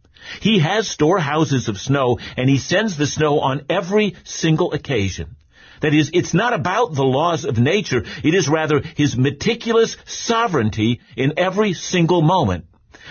He 0.41 0.61
has 0.61 0.89
storehouses 0.89 1.69
of 1.69 1.79
snow, 1.79 2.19
and 2.37 2.49
He 2.49 2.59
sends 2.59 2.97
the 2.97 3.07
snow 3.07 3.41
on 3.41 3.67
every 3.69 4.15
single 4.23 4.73
occasion. 4.73 5.35
That 5.81 5.95
is, 5.95 6.11
it's 6.13 6.35
not 6.35 6.53
about 6.53 6.95
the 6.95 7.05
laws 7.05 7.45
of 7.45 7.59
nature. 7.59 8.05
It 8.25 8.35
is 8.35 8.49
rather 8.49 8.81
his 8.97 9.17
meticulous 9.17 9.97
sovereignty 10.07 11.01
in 11.17 11.35
every 11.37 11.73
single 11.73 12.23
moment. 12.23 12.67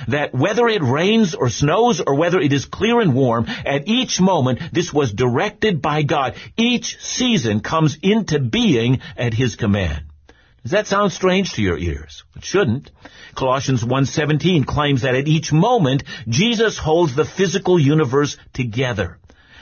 That 0.07 0.33
whether 0.33 0.67
it 0.67 0.83
rains 0.83 1.35
or 1.35 1.49
snows 1.49 2.01
or 2.05 2.15
whether 2.15 2.39
it 2.39 2.51
is 2.51 2.65
clear 2.65 2.99
and 2.99 3.13
warm, 3.13 3.45
at 3.47 3.87
each 3.87 4.19
moment 4.19 4.59
this 4.73 4.91
was 4.91 5.13
directed 5.13 5.81
by 5.81 6.03
God. 6.03 6.35
Each 6.57 6.97
season 6.99 7.61
comes 7.61 7.97
into 8.01 8.39
being 8.39 8.99
at 9.15 9.33
his 9.33 9.55
command. 9.55 10.03
Does 10.63 10.71
that 10.71 10.87
sound 10.87 11.11
strange 11.11 11.53
to 11.53 11.61
your 11.61 11.77
ears? 11.77 12.23
It 12.35 12.43
shouldn't. 12.43 12.89
Colossians 13.35 13.83
1.17 13.83 14.65
claims 14.65 15.03
that 15.03 15.13
at 15.13 15.27
each 15.27 15.53
moment, 15.53 16.03
Jesus 16.27 16.79
holds 16.79 17.15
the 17.15 17.23
physical 17.23 17.77
universe 17.79 18.35
together. 18.51 19.19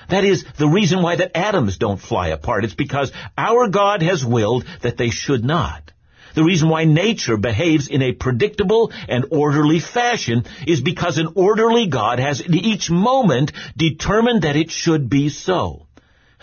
That 0.10 0.24
is 0.24 0.46
the 0.58 0.68
reason 0.68 1.02
why 1.02 1.16
the 1.16 1.36
atoms 1.36 1.78
don't 1.78 2.02
fly 2.02 2.30
apart. 2.30 2.66
It's 2.66 2.74
because 2.74 3.12
our 3.38 3.68
God 3.68 4.02
has 4.02 4.26
willed 4.26 4.66
that 4.82 4.98
they 4.98 5.10
should 5.10 5.44
not. 5.44 5.92
The 6.36 6.44
reason 6.44 6.70
why 6.70 6.86
nature 6.86 7.38
behaves 7.38 7.88
in 7.88 8.02
a 8.02 8.12
predictable 8.12 8.92
and 9.08 9.26
orderly 9.30 9.80
fashion 9.80 10.46
is 10.66 10.82
because 10.82 11.18
an 11.18 11.34
orderly 11.36 11.88
God 11.88 12.20
has 12.20 12.42
in 12.42 12.56
each 12.56 12.90
moment 12.90 13.52
determined 13.78 14.42
that 14.42 14.56
it 14.56 14.72
should 14.72 15.10
be 15.10 15.30
so. 15.30 15.86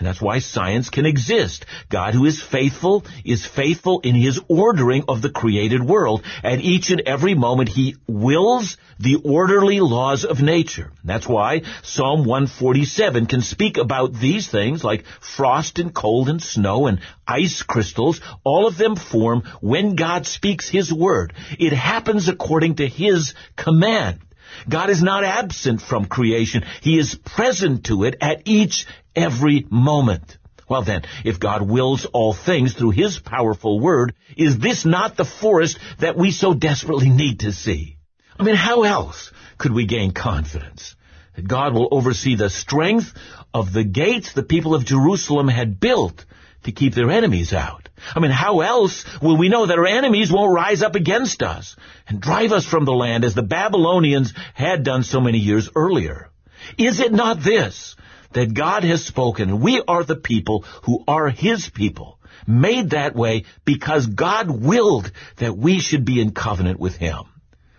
And 0.00 0.06
that's 0.06 0.20
why 0.22 0.38
science 0.38 0.88
can 0.88 1.04
exist. 1.04 1.66
God 1.90 2.14
who 2.14 2.24
is 2.24 2.42
faithful 2.42 3.04
is 3.22 3.44
faithful 3.44 4.00
in 4.00 4.14
his 4.14 4.40
ordering 4.48 5.04
of 5.08 5.20
the 5.20 5.28
created 5.28 5.84
world. 5.84 6.22
At 6.42 6.60
each 6.60 6.88
and 6.88 7.02
every 7.02 7.34
moment 7.34 7.68
he 7.68 7.96
wills 8.06 8.78
the 8.98 9.16
orderly 9.16 9.80
laws 9.80 10.24
of 10.24 10.40
nature. 10.40 10.90
That's 11.04 11.28
why 11.28 11.64
Psalm 11.82 12.24
147 12.24 13.26
can 13.26 13.42
speak 13.42 13.76
about 13.76 14.14
these 14.14 14.48
things 14.48 14.82
like 14.82 15.04
frost 15.20 15.78
and 15.78 15.94
cold 15.94 16.30
and 16.30 16.42
snow 16.42 16.86
and 16.86 17.00
ice 17.28 17.62
crystals. 17.62 18.22
All 18.42 18.66
of 18.66 18.78
them 18.78 18.96
form 18.96 19.42
when 19.60 19.96
God 19.96 20.26
speaks 20.26 20.66
his 20.66 20.90
word. 20.90 21.34
It 21.58 21.74
happens 21.74 22.26
according 22.26 22.76
to 22.76 22.88
his 22.88 23.34
command. 23.54 24.20
God 24.68 24.90
is 24.90 25.02
not 25.02 25.24
absent 25.24 25.80
from 25.80 26.06
creation. 26.06 26.64
He 26.80 26.98
is 26.98 27.14
present 27.14 27.84
to 27.84 28.04
it 28.04 28.16
at 28.20 28.42
each, 28.46 28.86
every 29.14 29.66
moment. 29.70 30.38
Well 30.68 30.82
then, 30.82 31.02
if 31.24 31.40
God 31.40 31.68
wills 31.68 32.06
all 32.06 32.32
things 32.32 32.74
through 32.74 32.90
His 32.90 33.18
powerful 33.18 33.80
word, 33.80 34.14
is 34.36 34.58
this 34.58 34.84
not 34.84 35.16
the 35.16 35.24
forest 35.24 35.78
that 35.98 36.16
we 36.16 36.30
so 36.30 36.54
desperately 36.54 37.08
need 37.08 37.40
to 37.40 37.52
see? 37.52 37.96
I 38.38 38.44
mean, 38.44 38.54
how 38.54 38.84
else 38.84 39.32
could 39.58 39.72
we 39.72 39.86
gain 39.86 40.12
confidence 40.12 40.94
that 41.34 41.46
God 41.46 41.74
will 41.74 41.88
oversee 41.90 42.36
the 42.36 42.50
strength 42.50 43.12
of 43.52 43.72
the 43.72 43.84
gates 43.84 44.32
the 44.32 44.44
people 44.44 44.74
of 44.74 44.84
Jerusalem 44.84 45.48
had 45.48 45.80
built 45.80 46.24
to 46.62 46.72
keep 46.72 46.94
their 46.94 47.10
enemies 47.10 47.52
out? 47.52 47.88
I 48.14 48.20
mean, 48.20 48.30
how 48.30 48.60
else 48.60 49.04
will 49.20 49.36
we 49.36 49.48
know 49.48 49.66
that 49.66 49.78
our 49.78 49.86
enemies 49.86 50.32
won't 50.32 50.54
rise 50.54 50.82
up 50.82 50.94
against 50.94 51.42
us 51.42 51.76
and 52.08 52.20
drive 52.20 52.52
us 52.52 52.64
from 52.64 52.84
the 52.84 52.92
land 52.92 53.24
as 53.24 53.34
the 53.34 53.42
Babylonians 53.42 54.32
had 54.54 54.84
done 54.84 55.02
so 55.02 55.20
many 55.20 55.38
years 55.38 55.68
earlier? 55.74 56.30
Is 56.78 57.00
it 57.00 57.12
not 57.12 57.42
this, 57.42 57.96
that 58.32 58.54
God 58.54 58.84
has 58.84 59.04
spoken, 59.04 59.60
we 59.60 59.82
are 59.86 60.04
the 60.04 60.16
people 60.16 60.64
who 60.84 61.04
are 61.06 61.28
His 61.28 61.68
people, 61.68 62.18
made 62.46 62.90
that 62.90 63.14
way 63.14 63.44
because 63.64 64.06
God 64.06 64.50
willed 64.50 65.10
that 65.36 65.56
we 65.56 65.80
should 65.80 66.04
be 66.04 66.20
in 66.20 66.32
covenant 66.32 66.78
with 66.78 66.96
Him. 66.96 67.24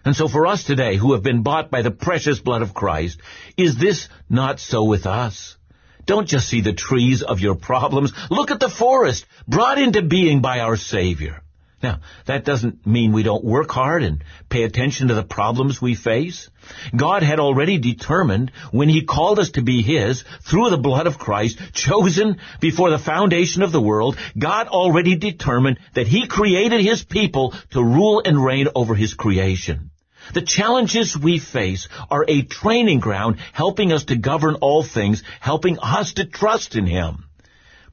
And 0.04 0.16
so 0.16 0.28
for 0.28 0.48
us 0.48 0.64
today, 0.64 0.98
who 0.98 1.14
have 1.14 1.24
been 1.24 1.44
bought 1.44 1.70
by 1.70 1.84
the 1.84 1.92
precious 1.92 2.40
blood 2.40 2.64
of 2.64 2.74
Christ, 2.74 3.20
is 3.56 3.78
this 3.78 4.10
not 4.30 4.60
so 4.60 4.84
with 4.84 5.06
us? 5.06 5.58
Don't 6.06 6.28
just 6.28 6.50
see 6.50 6.62
the 6.62 6.74
trees 6.74 7.22
of 7.22 7.40
your 7.40 7.56
problems. 7.56 8.12
Look 8.32 8.50
at 8.50 8.60
the 8.60 8.70
forest 8.70 9.26
brought 9.48 9.78
into 9.78 10.02
being 10.02 10.42
by 10.42 10.60
our 10.60 10.76
Savior. 10.76 11.41
Now, 11.84 12.00
that 12.28 12.46
doesn't 12.46 12.86
mean 12.86 13.12
we 13.12 13.24
don't 13.24 13.44
work 13.44 13.72
hard 13.72 14.04
and 14.04 14.24
pay 14.50 14.64
attention 14.64 15.08
to 15.08 15.16
the 15.16 15.24
problems 15.24 15.82
we 15.82 15.96
face. 15.96 16.50
God 16.96 17.24
had 17.24 17.40
already 17.40 17.80
determined 17.80 18.52
when 18.72 18.88
He 18.88 19.04
called 19.04 19.40
us 19.40 19.52
to 19.52 19.64
be 19.64 19.82
His 19.82 20.24
through 20.44 20.70
the 20.70 20.78
blood 20.78 21.08
of 21.08 21.18
Christ, 21.18 21.60
chosen 21.74 22.38
before 22.60 22.92
the 22.92 23.00
foundation 23.00 23.64
of 23.64 23.72
the 23.72 23.82
world, 23.82 24.18
God 24.38 24.68
already 24.68 25.16
determined 25.16 25.80
that 25.96 26.08
He 26.08 26.28
created 26.28 26.82
His 26.82 27.04
people 27.04 27.56
to 27.72 27.84
rule 27.84 28.22
and 28.24 28.44
reign 28.44 28.68
over 28.76 28.94
His 28.94 29.16
creation. 29.16 29.90
The 30.36 30.44
challenges 30.44 31.18
we 31.18 31.40
face 31.40 31.90
are 32.10 32.26
a 32.28 32.44
training 32.44 33.00
ground 33.00 33.38
helping 33.54 33.92
us 33.92 34.06
to 34.06 34.16
govern 34.16 34.56
all 34.56 34.84
things, 34.84 35.24
helping 35.40 35.80
us 35.80 36.14
to 36.14 36.26
trust 36.26 36.76
in 36.76 36.86
Him. 36.86 37.26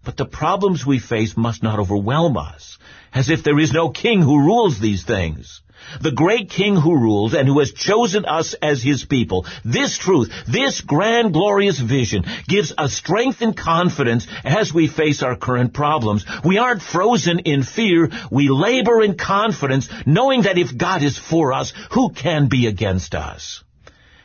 But 0.04 0.16
the 0.16 0.24
problems 0.24 0.86
we 0.86 0.98
face 0.98 1.36
must 1.36 1.62
not 1.62 1.78
overwhelm 1.78 2.36
us, 2.36 2.78
as 3.12 3.30
if 3.30 3.42
there 3.42 3.58
is 3.58 3.72
no 3.72 3.90
king 3.90 4.22
who 4.22 4.38
rules 4.38 4.78
these 4.78 5.04
things. 5.04 5.60
The 6.00 6.12
great 6.12 6.50
king 6.50 6.76
who 6.76 6.96
rules 6.96 7.34
and 7.34 7.48
who 7.48 7.60
has 7.60 7.72
chosen 7.72 8.24
us 8.24 8.54
as 8.54 8.82
his 8.82 9.04
people. 9.04 9.46
This 9.64 9.96
truth, 9.96 10.30
this 10.46 10.80
grand 10.80 11.32
glorious 11.32 11.78
vision 11.78 12.24
gives 12.46 12.72
us 12.76 12.94
strength 12.94 13.40
and 13.40 13.56
confidence 13.56 14.26
as 14.44 14.74
we 14.74 14.86
face 14.86 15.22
our 15.22 15.36
current 15.36 15.72
problems. 15.72 16.26
We 16.44 16.58
aren't 16.58 16.82
frozen 16.82 17.40
in 17.40 17.62
fear. 17.62 18.10
We 18.30 18.48
labor 18.48 19.02
in 19.02 19.16
confidence 19.16 19.88
knowing 20.04 20.42
that 20.42 20.58
if 20.58 20.76
God 20.76 21.02
is 21.02 21.16
for 21.16 21.52
us, 21.52 21.72
who 21.92 22.10
can 22.10 22.48
be 22.48 22.66
against 22.66 23.14
us? 23.14 23.62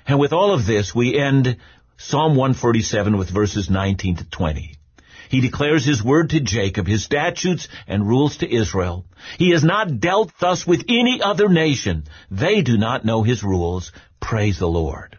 And 0.05 0.19
with 0.19 0.33
all 0.33 0.53
of 0.53 0.65
this, 0.65 0.93
we 0.93 1.17
end 1.17 1.57
Psalm 1.97 2.35
147 2.35 3.17
with 3.17 3.29
verses 3.29 3.69
19 3.69 4.17
to 4.17 4.29
20. 4.29 4.75
He 5.29 5.41
declares 5.41 5.85
his 5.85 6.03
word 6.03 6.29
to 6.31 6.39
Jacob, 6.39 6.87
his 6.87 7.03
statutes 7.03 7.67
and 7.87 8.07
rules 8.07 8.37
to 8.37 8.53
Israel. 8.53 9.05
He 9.37 9.51
has 9.51 9.63
not 9.63 9.99
dealt 9.99 10.31
thus 10.39 10.65
with 10.67 10.85
any 10.87 11.21
other 11.21 11.49
nation. 11.49 12.03
They 12.29 12.61
do 12.61 12.77
not 12.77 13.05
know 13.05 13.23
his 13.23 13.43
rules. 13.43 13.91
Praise 14.19 14.59
the 14.59 14.67
Lord. 14.67 15.17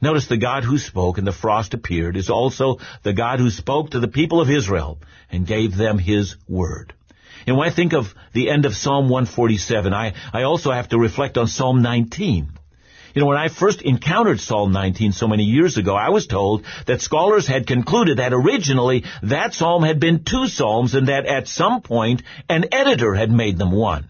Notice 0.00 0.26
the 0.26 0.36
God 0.36 0.64
who 0.64 0.78
spoke 0.78 1.18
and 1.18 1.26
the 1.26 1.32
frost 1.32 1.74
appeared 1.74 2.16
is 2.16 2.30
also 2.30 2.78
the 3.02 3.12
God 3.14 3.38
who 3.40 3.50
spoke 3.50 3.90
to 3.90 4.00
the 4.00 4.08
people 4.08 4.40
of 4.40 4.50
Israel 4.50 4.98
and 5.30 5.46
gave 5.46 5.76
them 5.76 5.98
his 5.98 6.36
word. 6.48 6.92
And 7.46 7.56
when 7.56 7.68
I 7.68 7.72
think 7.72 7.92
of 7.92 8.14
the 8.32 8.50
end 8.50 8.66
of 8.66 8.76
Psalm 8.76 9.08
147, 9.08 9.94
I, 9.94 10.14
I 10.32 10.42
also 10.42 10.72
have 10.72 10.88
to 10.88 10.98
reflect 10.98 11.38
on 11.38 11.46
Psalm 11.46 11.80
19. 11.80 12.50
You 13.16 13.22
know, 13.22 13.28
when 13.28 13.38
I 13.38 13.48
first 13.48 13.80
encountered 13.80 14.40
Psalm 14.40 14.72
19 14.72 15.12
so 15.12 15.26
many 15.26 15.44
years 15.44 15.78
ago, 15.78 15.94
I 15.94 16.10
was 16.10 16.26
told 16.26 16.66
that 16.84 17.00
scholars 17.00 17.46
had 17.46 17.66
concluded 17.66 18.18
that 18.18 18.34
originally 18.34 19.04
that 19.22 19.54
psalm 19.54 19.84
had 19.84 19.98
been 19.98 20.22
two 20.22 20.48
psalms 20.48 20.94
and 20.94 21.08
that 21.08 21.24
at 21.24 21.48
some 21.48 21.80
point 21.80 22.22
an 22.50 22.66
editor 22.72 23.14
had 23.14 23.30
made 23.30 23.56
them 23.56 23.72
one. 23.72 24.06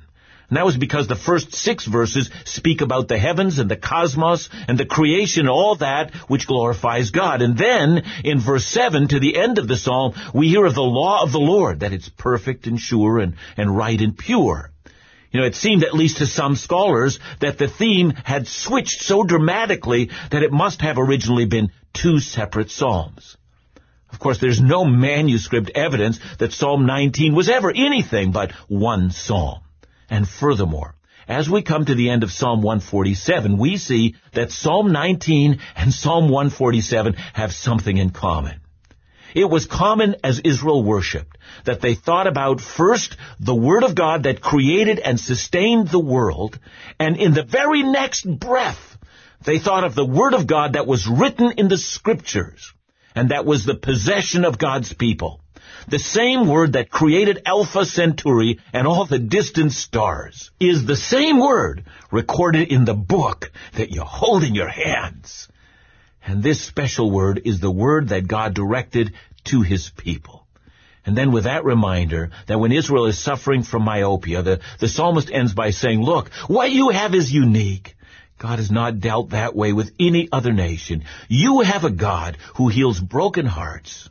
And 0.48 0.56
that 0.56 0.66
was 0.66 0.76
because 0.76 1.06
the 1.06 1.14
first 1.14 1.54
six 1.54 1.86
verses 1.86 2.30
speak 2.46 2.80
about 2.80 3.06
the 3.06 3.16
heavens 3.16 3.60
and 3.60 3.70
the 3.70 3.76
cosmos 3.76 4.48
and 4.66 4.76
the 4.76 4.84
creation, 4.84 5.46
all 5.46 5.76
that 5.76 6.12
which 6.26 6.48
glorifies 6.48 7.12
God. 7.12 7.42
And 7.42 7.56
then, 7.56 8.02
in 8.24 8.40
verse 8.40 8.66
7 8.66 9.06
to 9.06 9.20
the 9.20 9.36
end 9.36 9.58
of 9.58 9.68
the 9.68 9.76
psalm, 9.76 10.14
we 10.34 10.48
hear 10.48 10.66
of 10.66 10.74
the 10.74 10.82
law 10.82 11.22
of 11.22 11.30
the 11.30 11.38
Lord, 11.38 11.80
that 11.80 11.92
it's 11.92 12.08
perfect 12.08 12.66
and 12.66 12.80
sure 12.80 13.20
and, 13.20 13.34
and 13.56 13.76
right 13.76 14.00
and 14.00 14.18
pure. 14.18 14.72
You 15.36 15.42
know, 15.42 15.48
it 15.48 15.54
seemed, 15.54 15.84
at 15.84 15.92
least 15.92 16.16
to 16.16 16.26
some 16.26 16.56
scholars, 16.56 17.18
that 17.40 17.58
the 17.58 17.68
theme 17.68 18.14
had 18.24 18.48
switched 18.48 19.02
so 19.02 19.22
dramatically 19.22 20.08
that 20.30 20.42
it 20.42 20.50
must 20.50 20.80
have 20.80 20.96
originally 20.96 21.44
been 21.44 21.72
two 21.92 22.20
separate 22.20 22.70
psalms. 22.70 23.36
Of 24.10 24.18
course, 24.18 24.38
there's 24.38 24.62
no 24.62 24.86
manuscript 24.86 25.72
evidence 25.74 26.18
that 26.38 26.54
Psalm 26.54 26.86
19 26.86 27.34
was 27.34 27.50
ever 27.50 27.70
anything 27.70 28.32
but 28.32 28.52
one 28.68 29.10
psalm. 29.10 29.60
And 30.08 30.26
furthermore, 30.26 30.94
as 31.28 31.50
we 31.50 31.60
come 31.60 31.84
to 31.84 31.94
the 31.94 32.08
end 32.08 32.22
of 32.22 32.32
Psalm 32.32 32.62
147, 32.62 33.58
we 33.58 33.76
see 33.76 34.14
that 34.32 34.52
Psalm 34.52 34.90
19 34.90 35.60
and 35.76 35.92
Psalm 35.92 36.30
147 36.30 37.12
have 37.34 37.52
something 37.52 37.98
in 37.98 38.08
common. 38.08 38.62
It 39.36 39.50
was 39.50 39.66
common 39.66 40.16
as 40.24 40.40
Israel 40.40 40.82
worshiped 40.82 41.36
that 41.64 41.82
they 41.82 41.94
thought 41.94 42.26
about 42.26 42.62
first 42.62 43.18
the 43.38 43.54
Word 43.54 43.84
of 43.84 43.94
God 43.94 44.22
that 44.22 44.40
created 44.40 44.98
and 44.98 45.20
sustained 45.20 45.88
the 45.88 45.98
world, 45.98 46.58
and 46.98 47.18
in 47.18 47.34
the 47.34 47.42
very 47.42 47.82
next 47.82 48.24
breath, 48.26 48.96
they 49.44 49.58
thought 49.58 49.84
of 49.84 49.94
the 49.94 50.06
Word 50.06 50.32
of 50.32 50.46
God 50.46 50.72
that 50.72 50.86
was 50.86 51.06
written 51.06 51.52
in 51.58 51.68
the 51.68 51.76
Scriptures, 51.76 52.72
and 53.14 53.28
that 53.28 53.44
was 53.44 53.66
the 53.66 53.74
possession 53.74 54.46
of 54.46 54.56
God's 54.56 54.94
people. 54.94 55.42
The 55.86 55.98
same 55.98 56.48
word 56.48 56.72
that 56.72 56.88
created 56.88 57.42
Alpha 57.44 57.84
Centauri 57.84 58.58
and 58.72 58.86
all 58.86 59.04
the 59.04 59.18
distant 59.18 59.72
stars 59.72 60.50
is 60.58 60.86
the 60.86 60.96
same 60.96 61.40
word 61.40 61.84
recorded 62.10 62.72
in 62.72 62.86
the 62.86 62.94
book 62.94 63.52
that 63.74 63.90
you 63.90 64.00
hold 64.00 64.44
in 64.44 64.54
your 64.54 64.70
hands. 64.70 65.46
And 66.26 66.42
this 66.42 66.60
special 66.60 67.08
word 67.10 67.42
is 67.44 67.60
the 67.60 67.70
word 67.70 68.08
that 68.08 68.26
God 68.26 68.52
directed 68.52 69.14
to 69.44 69.62
his 69.62 69.90
people. 69.96 70.44
And 71.06 71.16
then 71.16 71.30
with 71.30 71.44
that 71.44 71.64
reminder 71.64 72.30
that 72.48 72.58
when 72.58 72.72
Israel 72.72 73.06
is 73.06 73.16
suffering 73.16 73.62
from 73.62 73.84
myopia, 73.84 74.42
the, 74.42 74.60
the 74.80 74.88
psalmist 74.88 75.30
ends 75.30 75.54
by 75.54 75.70
saying, 75.70 76.02
look, 76.02 76.30
what 76.48 76.72
you 76.72 76.88
have 76.88 77.14
is 77.14 77.32
unique. 77.32 77.94
God 78.38 78.58
has 78.58 78.72
not 78.72 78.98
dealt 78.98 79.30
that 79.30 79.54
way 79.54 79.72
with 79.72 79.92
any 80.00 80.28
other 80.32 80.52
nation. 80.52 81.04
You 81.28 81.60
have 81.60 81.84
a 81.84 81.90
God 81.90 82.36
who 82.56 82.66
heals 82.66 82.98
broken 82.98 83.46
hearts, 83.46 84.10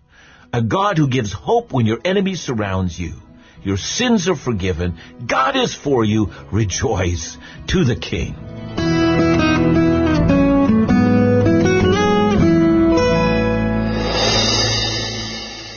a 0.54 0.62
God 0.62 0.98
who 0.98 1.10
gives 1.10 1.34
hope 1.34 1.74
when 1.74 1.86
your 1.86 2.00
enemy 2.06 2.36
surrounds 2.36 2.98
you. 2.98 3.16
Your 3.62 3.78
sins 3.78 4.30
are 4.30 4.36
forgiven. 4.36 4.98
God 5.28 5.58
is 5.58 5.76
for 5.76 6.06
you. 6.06 6.32
Rejoice 6.50 7.38
to 7.68 7.84
the 7.84 7.98
King. 7.98 8.85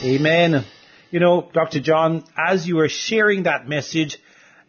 Amen. 0.01 0.63
You 1.11 1.19
know, 1.19 1.49
Dr. 1.51 1.81
John, 1.81 2.23
as 2.37 2.65
you 2.65 2.77
were 2.77 2.87
sharing 2.87 3.43
that 3.43 3.67
message, 3.67 4.17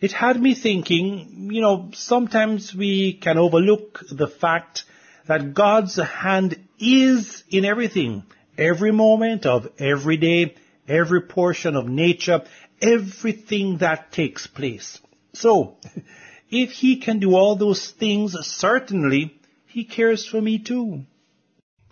it 0.00 0.10
had 0.10 0.42
me 0.42 0.56
thinking, 0.56 1.50
you 1.52 1.60
know, 1.60 1.90
sometimes 1.94 2.74
we 2.74 3.12
can 3.12 3.38
overlook 3.38 4.02
the 4.10 4.26
fact 4.26 4.84
that 5.28 5.54
God's 5.54 5.94
hand 5.96 6.58
is 6.80 7.44
in 7.48 7.64
everything. 7.64 8.24
Every 8.58 8.90
moment 8.90 9.46
of 9.46 9.68
every 9.78 10.16
day, 10.16 10.56
every 10.88 11.22
portion 11.22 11.76
of 11.76 11.88
nature, 11.88 12.42
everything 12.82 13.78
that 13.78 14.10
takes 14.10 14.48
place. 14.48 14.98
So, 15.32 15.76
if 16.50 16.70
He 16.72 16.96
can 16.96 17.20
do 17.20 17.36
all 17.36 17.54
those 17.54 17.88
things, 17.88 18.36
certainly 18.42 19.36
He 19.68 19.84
cares 19.84 20.26
for 20.26 20.40
me 20.40 20.58
too. 20.58 21.04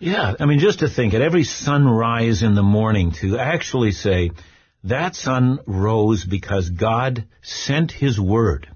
Yeah, 0.01 0.35
I 0.39 0.47
mean, 0.47 0.61
just 0.61 0.79
to 0.79 0.89
think 0.89 1.15
at 1.15 1.23
every 1.23 1.43
sunrise 1.43 2.45
in 2.45 2.55
the 2.55 2.63
morning 2.63 3.13
to 3.21 3.37
actually 3.37 3.91
say, 3.91 4.31
that 4.85 5.17
sun 5.17 5.59
rose 5.67 6.25
because 6.25 6.71
God 6.71 7.27
sent 7.43 7.91
His 7.91 8.19
word 8.19 8.69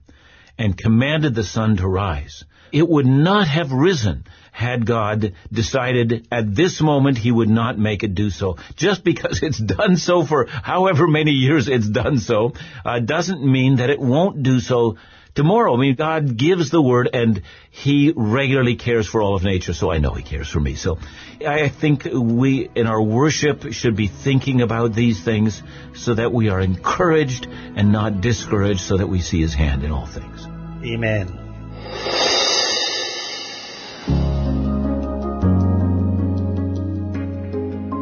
and 0.58 0.76
commanded 0.76 1.36
the 1.36 1.44
sun 1.44 1.76
to 1.76 1.86
rise. 1.86 2.44
It 2.72 2.88
would 2.88 3.06
not 3.06 3.46
have 3.46 3.70
risen 3.70 4.24
had 4.50 4.84
God 4.84 5.34
decided 5.52 6.26
at 6.32 6.54
this 6.56 6.80
moment 6.80 7.18
He 7.18 7.30
would 7.30 7.48
not 7.48 7.78
make 7.78 8.02
it 8.02 8.16
do 8.16 8.30
so. 8.30 8.56
Just 8.74 9.04
because 9.04 9.42
it's 9.44 9.60
done 9.60 9.96
so 9.96 10.26
for 10.26 10.46
however 10.46 11.06
many 11.06 11.30
years 11.30 11.68
it's 11.68 11.88
done 11.88 12.18
so, 12.18 12.54
uh, 12.84 12.98
doesn't 12.98 13.44
mean 13.44 13.76
that 13.76 13.90
it 13.90 14.00
won't 14.00 14.42
do 14.42 14.58
so 14.58 14.96
tomorrow. 15.34 15.74
I 15.74 15.78
mean, 15.78 15.94
God 15.94 16.36
gives 16.36 16.70
the 16.70 16.82
word 16.82 17.08
and 17.12 17.42
He 17.70 18.12
regularly 18.14 18.76
cares 18.76 19.06
for 19.08 19.22
all 19.22 19.34
of 19.34 19.42
nature, 19.42 19.72
so 19.72 19.90
I 19.90 19.98
know 19.98 20.12
He 20.12 20.22
cares 20.22 20.48
for 20.48 20.60
me. 20.60 20.74
So 20.74 20.98
I 21.46 21.68
think 21.68 22.04
we, 22.04 22.68
in 22.74 22.86
our 22.86 23.02
worship, 23.02 23.72
should 23.72 23.96
be 23.96 24.08
thinking 24.08 24.60
about 24.60 24.94
these 24.94 25.22
things 25.22 25.62
so 25.94 26.14
that 26.14 26.32
we 26.32 26.48
are 26.48 26.60
encouraged 26.60 27.46
and 27.46 27.92
not 27.92 28.20
discouraged 28.20 28.80
so 28.80 28.98
that 28.98 29.08
we 29.08 29.20
see 29.20 29.40
His 29.40 29.54
hand 29.54 29.84
in 29.84 29.90
all 29.90 30.06
things. 30.06 30.46
Amen. 30.84 31.38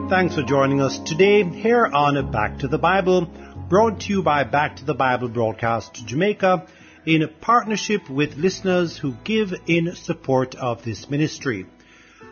Thanks 0.09 0.35
for 0.35 0.43
joining 0.43 0.81
us 0.81 0.99
today 0.99 1.45
here 1.45 1.87
on 1.87 2.33
Back 2.33 2.59
to 2.59 2.69
the 2.69 2.79
Bible, 2.79 3.27
brought 3.69 4.01
to 4.01 4.13
you 4.13 4.23
by 4.25 4.43
Back 4.43 4.77
to 4.77 4.85
the 4.85 4.93
Bible 4.93 5.29
Broadcast 5.29 5.95
Jamaica 6.05 6.67
in 7.11 7.29
partnership 7.41 8.09
with 8.09 8.37
listeners 8.37 8.97
who 8.97 9.13
give 9.25 9.53
in 9.67 9.97
support 9.97 10.55
of 10.55 10.85
this 10.85 11.11
ministry. 11.11 11.67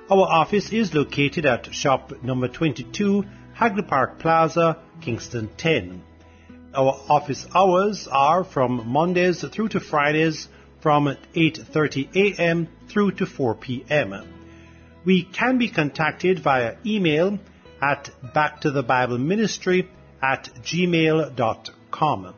Our 0.09 0.23
office 0.23 0.73
is 0.73 0.95
located 0.95 1.47
at 1.47 1.75
shop 1.75 2.23
number 2.23 2.47
22, 2.47 3.25
Hagley 3.55 3.83
Park 3.83 4.21
Plaza, 4.21 4.79
Kingston 5.01 5.51
10. 5.57 6.01
Our 6.73 6.95
office 7.09 7.45
hours 7.53 8.07
are 8.07 8.45
from 8.45 8.87
Mondays 8.87 9.43
through 9.43 9.71
to 9.71 9.81
Fridays 9.81 10.47
from 10.81 11.07
8:30 11.35 12.15
a.m. 12.15 12.69
through 12.89 13.11
to 13.13 13.27
4 13.27 13.57
p.m. 13.57 14.15
We 15.05 15.25
can 15.25 15.59
be 15.59 15.71
contacted 15.71 16.39
via 16.39 16.77
email 16.87 17.41
at 17.83 18.11
backtothebibleministry 18.23 19.89
at 20.23 20.51
gmail.com. 20.63 22.35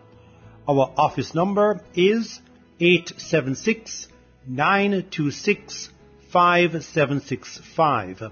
Our 0.70 0.86
office 0.96 1.34
number 1.34 1.82
is 1.94 2.38
876 2.78 4.06
926 4.46 5.90
5765 6.32 8.22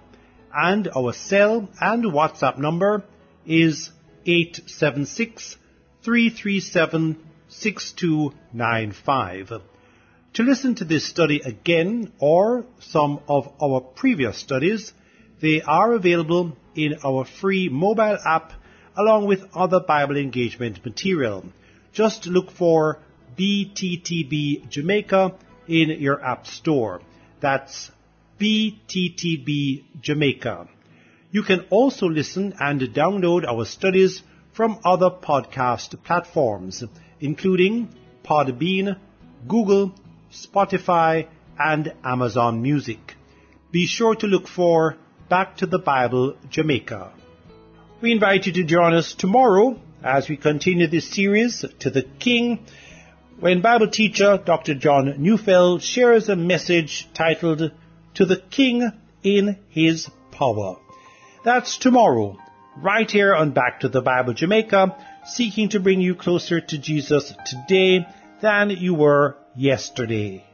and 0.54 0.88
our 0.96 1.12
cell 1.14 1.68
and 1.80 2.04
WhatsApp 2.04 2.58
number 2.58 3.02
is 3.44 3.90
876 4.24 5.56
337 6.04 7.16
6295. 7.48 9.52
To 10.34 10.42
listen 10.44 10.76
to 10.76 10.84
this 10.84 11.04
study 11.04 11.40
again 11.44 12.12
or 12.20 12.66
some 12.78 13.18
of 13.26 13.52
our 13.60 13.80
previous 13.80 14.38
studies, 14.38 14.92
they 15.40 15.60
are 15.62 15.92
available 15.92 16.56
in 16.76 16.98
our 17.04 17.24
free 17.24 17.68
mobile 17.68 18.18
app 18.24 18.52
along 18.96 19.26
with 19.26 19.42
other 19.56 19.80
Bible 19.80 20.16
engagement 20.16 20.84
material. 20.84 21.44
Just 21.92 22.26
look 22.26 22.50
for 22.50 22.98
BTTB 23.38 24.68
Jamaica 24.68 25.34
in 25.66 25.90
your 25.90 26.24
app 26.24 26.46
store. 26.46 27.00
That's 27.40 27.90
BTTB 28.40 29.84
Jamaica. 30.00 30.68
You 31.30 31.42
can 31.42 31.60
also 31.70 32.06
listen 32.06 32.54
and 32.58 32.80
download 32.80 33.46
our 33.46 33.64
studies 33.64 34.22
from 34.52 34.80
other 34.84 35.10
podcast 35.10 36.02
platforms, 36.02 36.82
including 37.20 37.94
Podbean, 38.24 38.98
Google, 39.46 39.94
Spotify, 40.32 41.28
and 41.58 41.92
Amazon 42.04 42.62
Music. 42.62 43.14
Be 43.70 43.86
sure 43.86 44.14
to 44.16 44.26
look 44.26 44.48
for 44.48 44.96
Back 45.28 45.58
to 45.58 45.66
the 45.66 45.78
Bible 45.78 46.36
Jamaica. 46.48 47.12
We 48.00 48.12
invite 48.12 48.46
you 48.46 48.52
to 48.54 48.64
join 48.64 48.94
us 48.94 49.12
tomorrow 49.12 49.78
as 50.02 50.28
we 50.28 50.36
continue 50.36 50.86
this 50.86 51.10
series 51.10 51.64
to 51.80 51.90
the 51.90 52.02
King 52.02 52.64
when 53.40 53.60
Bible 53.60 53.88
teacher 53.88 54.38
Dr. 54.44 54.74
John 54.74 55.14
Neufeld 55.18 55.82
shares 55.82 56.28
a 56.28 56.36
message 56.36 57.08
titled 57.14 57.70
To 58.14 58.24
the 58.24 58.36
King 58.36 58.90
in 59.22 59.58
His 59.68 60.08
Power. 60.30 60.76
That's 61.44 61.78
tomorrow, 61.78 62.36
right 62.76 63.10
here 63.10 63.34
on 63.34 63.52
Back 63.52 63.80
to 63.80 63.88
the 63.88 64.02
Bible 64.02 64.34
Jamaica, 64.34 64.96
seeking 65.26 65.70
to 65.70 65.80
bring 65.80 66.00
you 66.00 66.14
closer 66.14 66.60
to 66.60 66.78
Jesus 66.78 67.32
today 67.46 68.06
than 68.40 68.70
you 68.70 68.94
were 68.94 69.36
yesterday. 69.56 70.47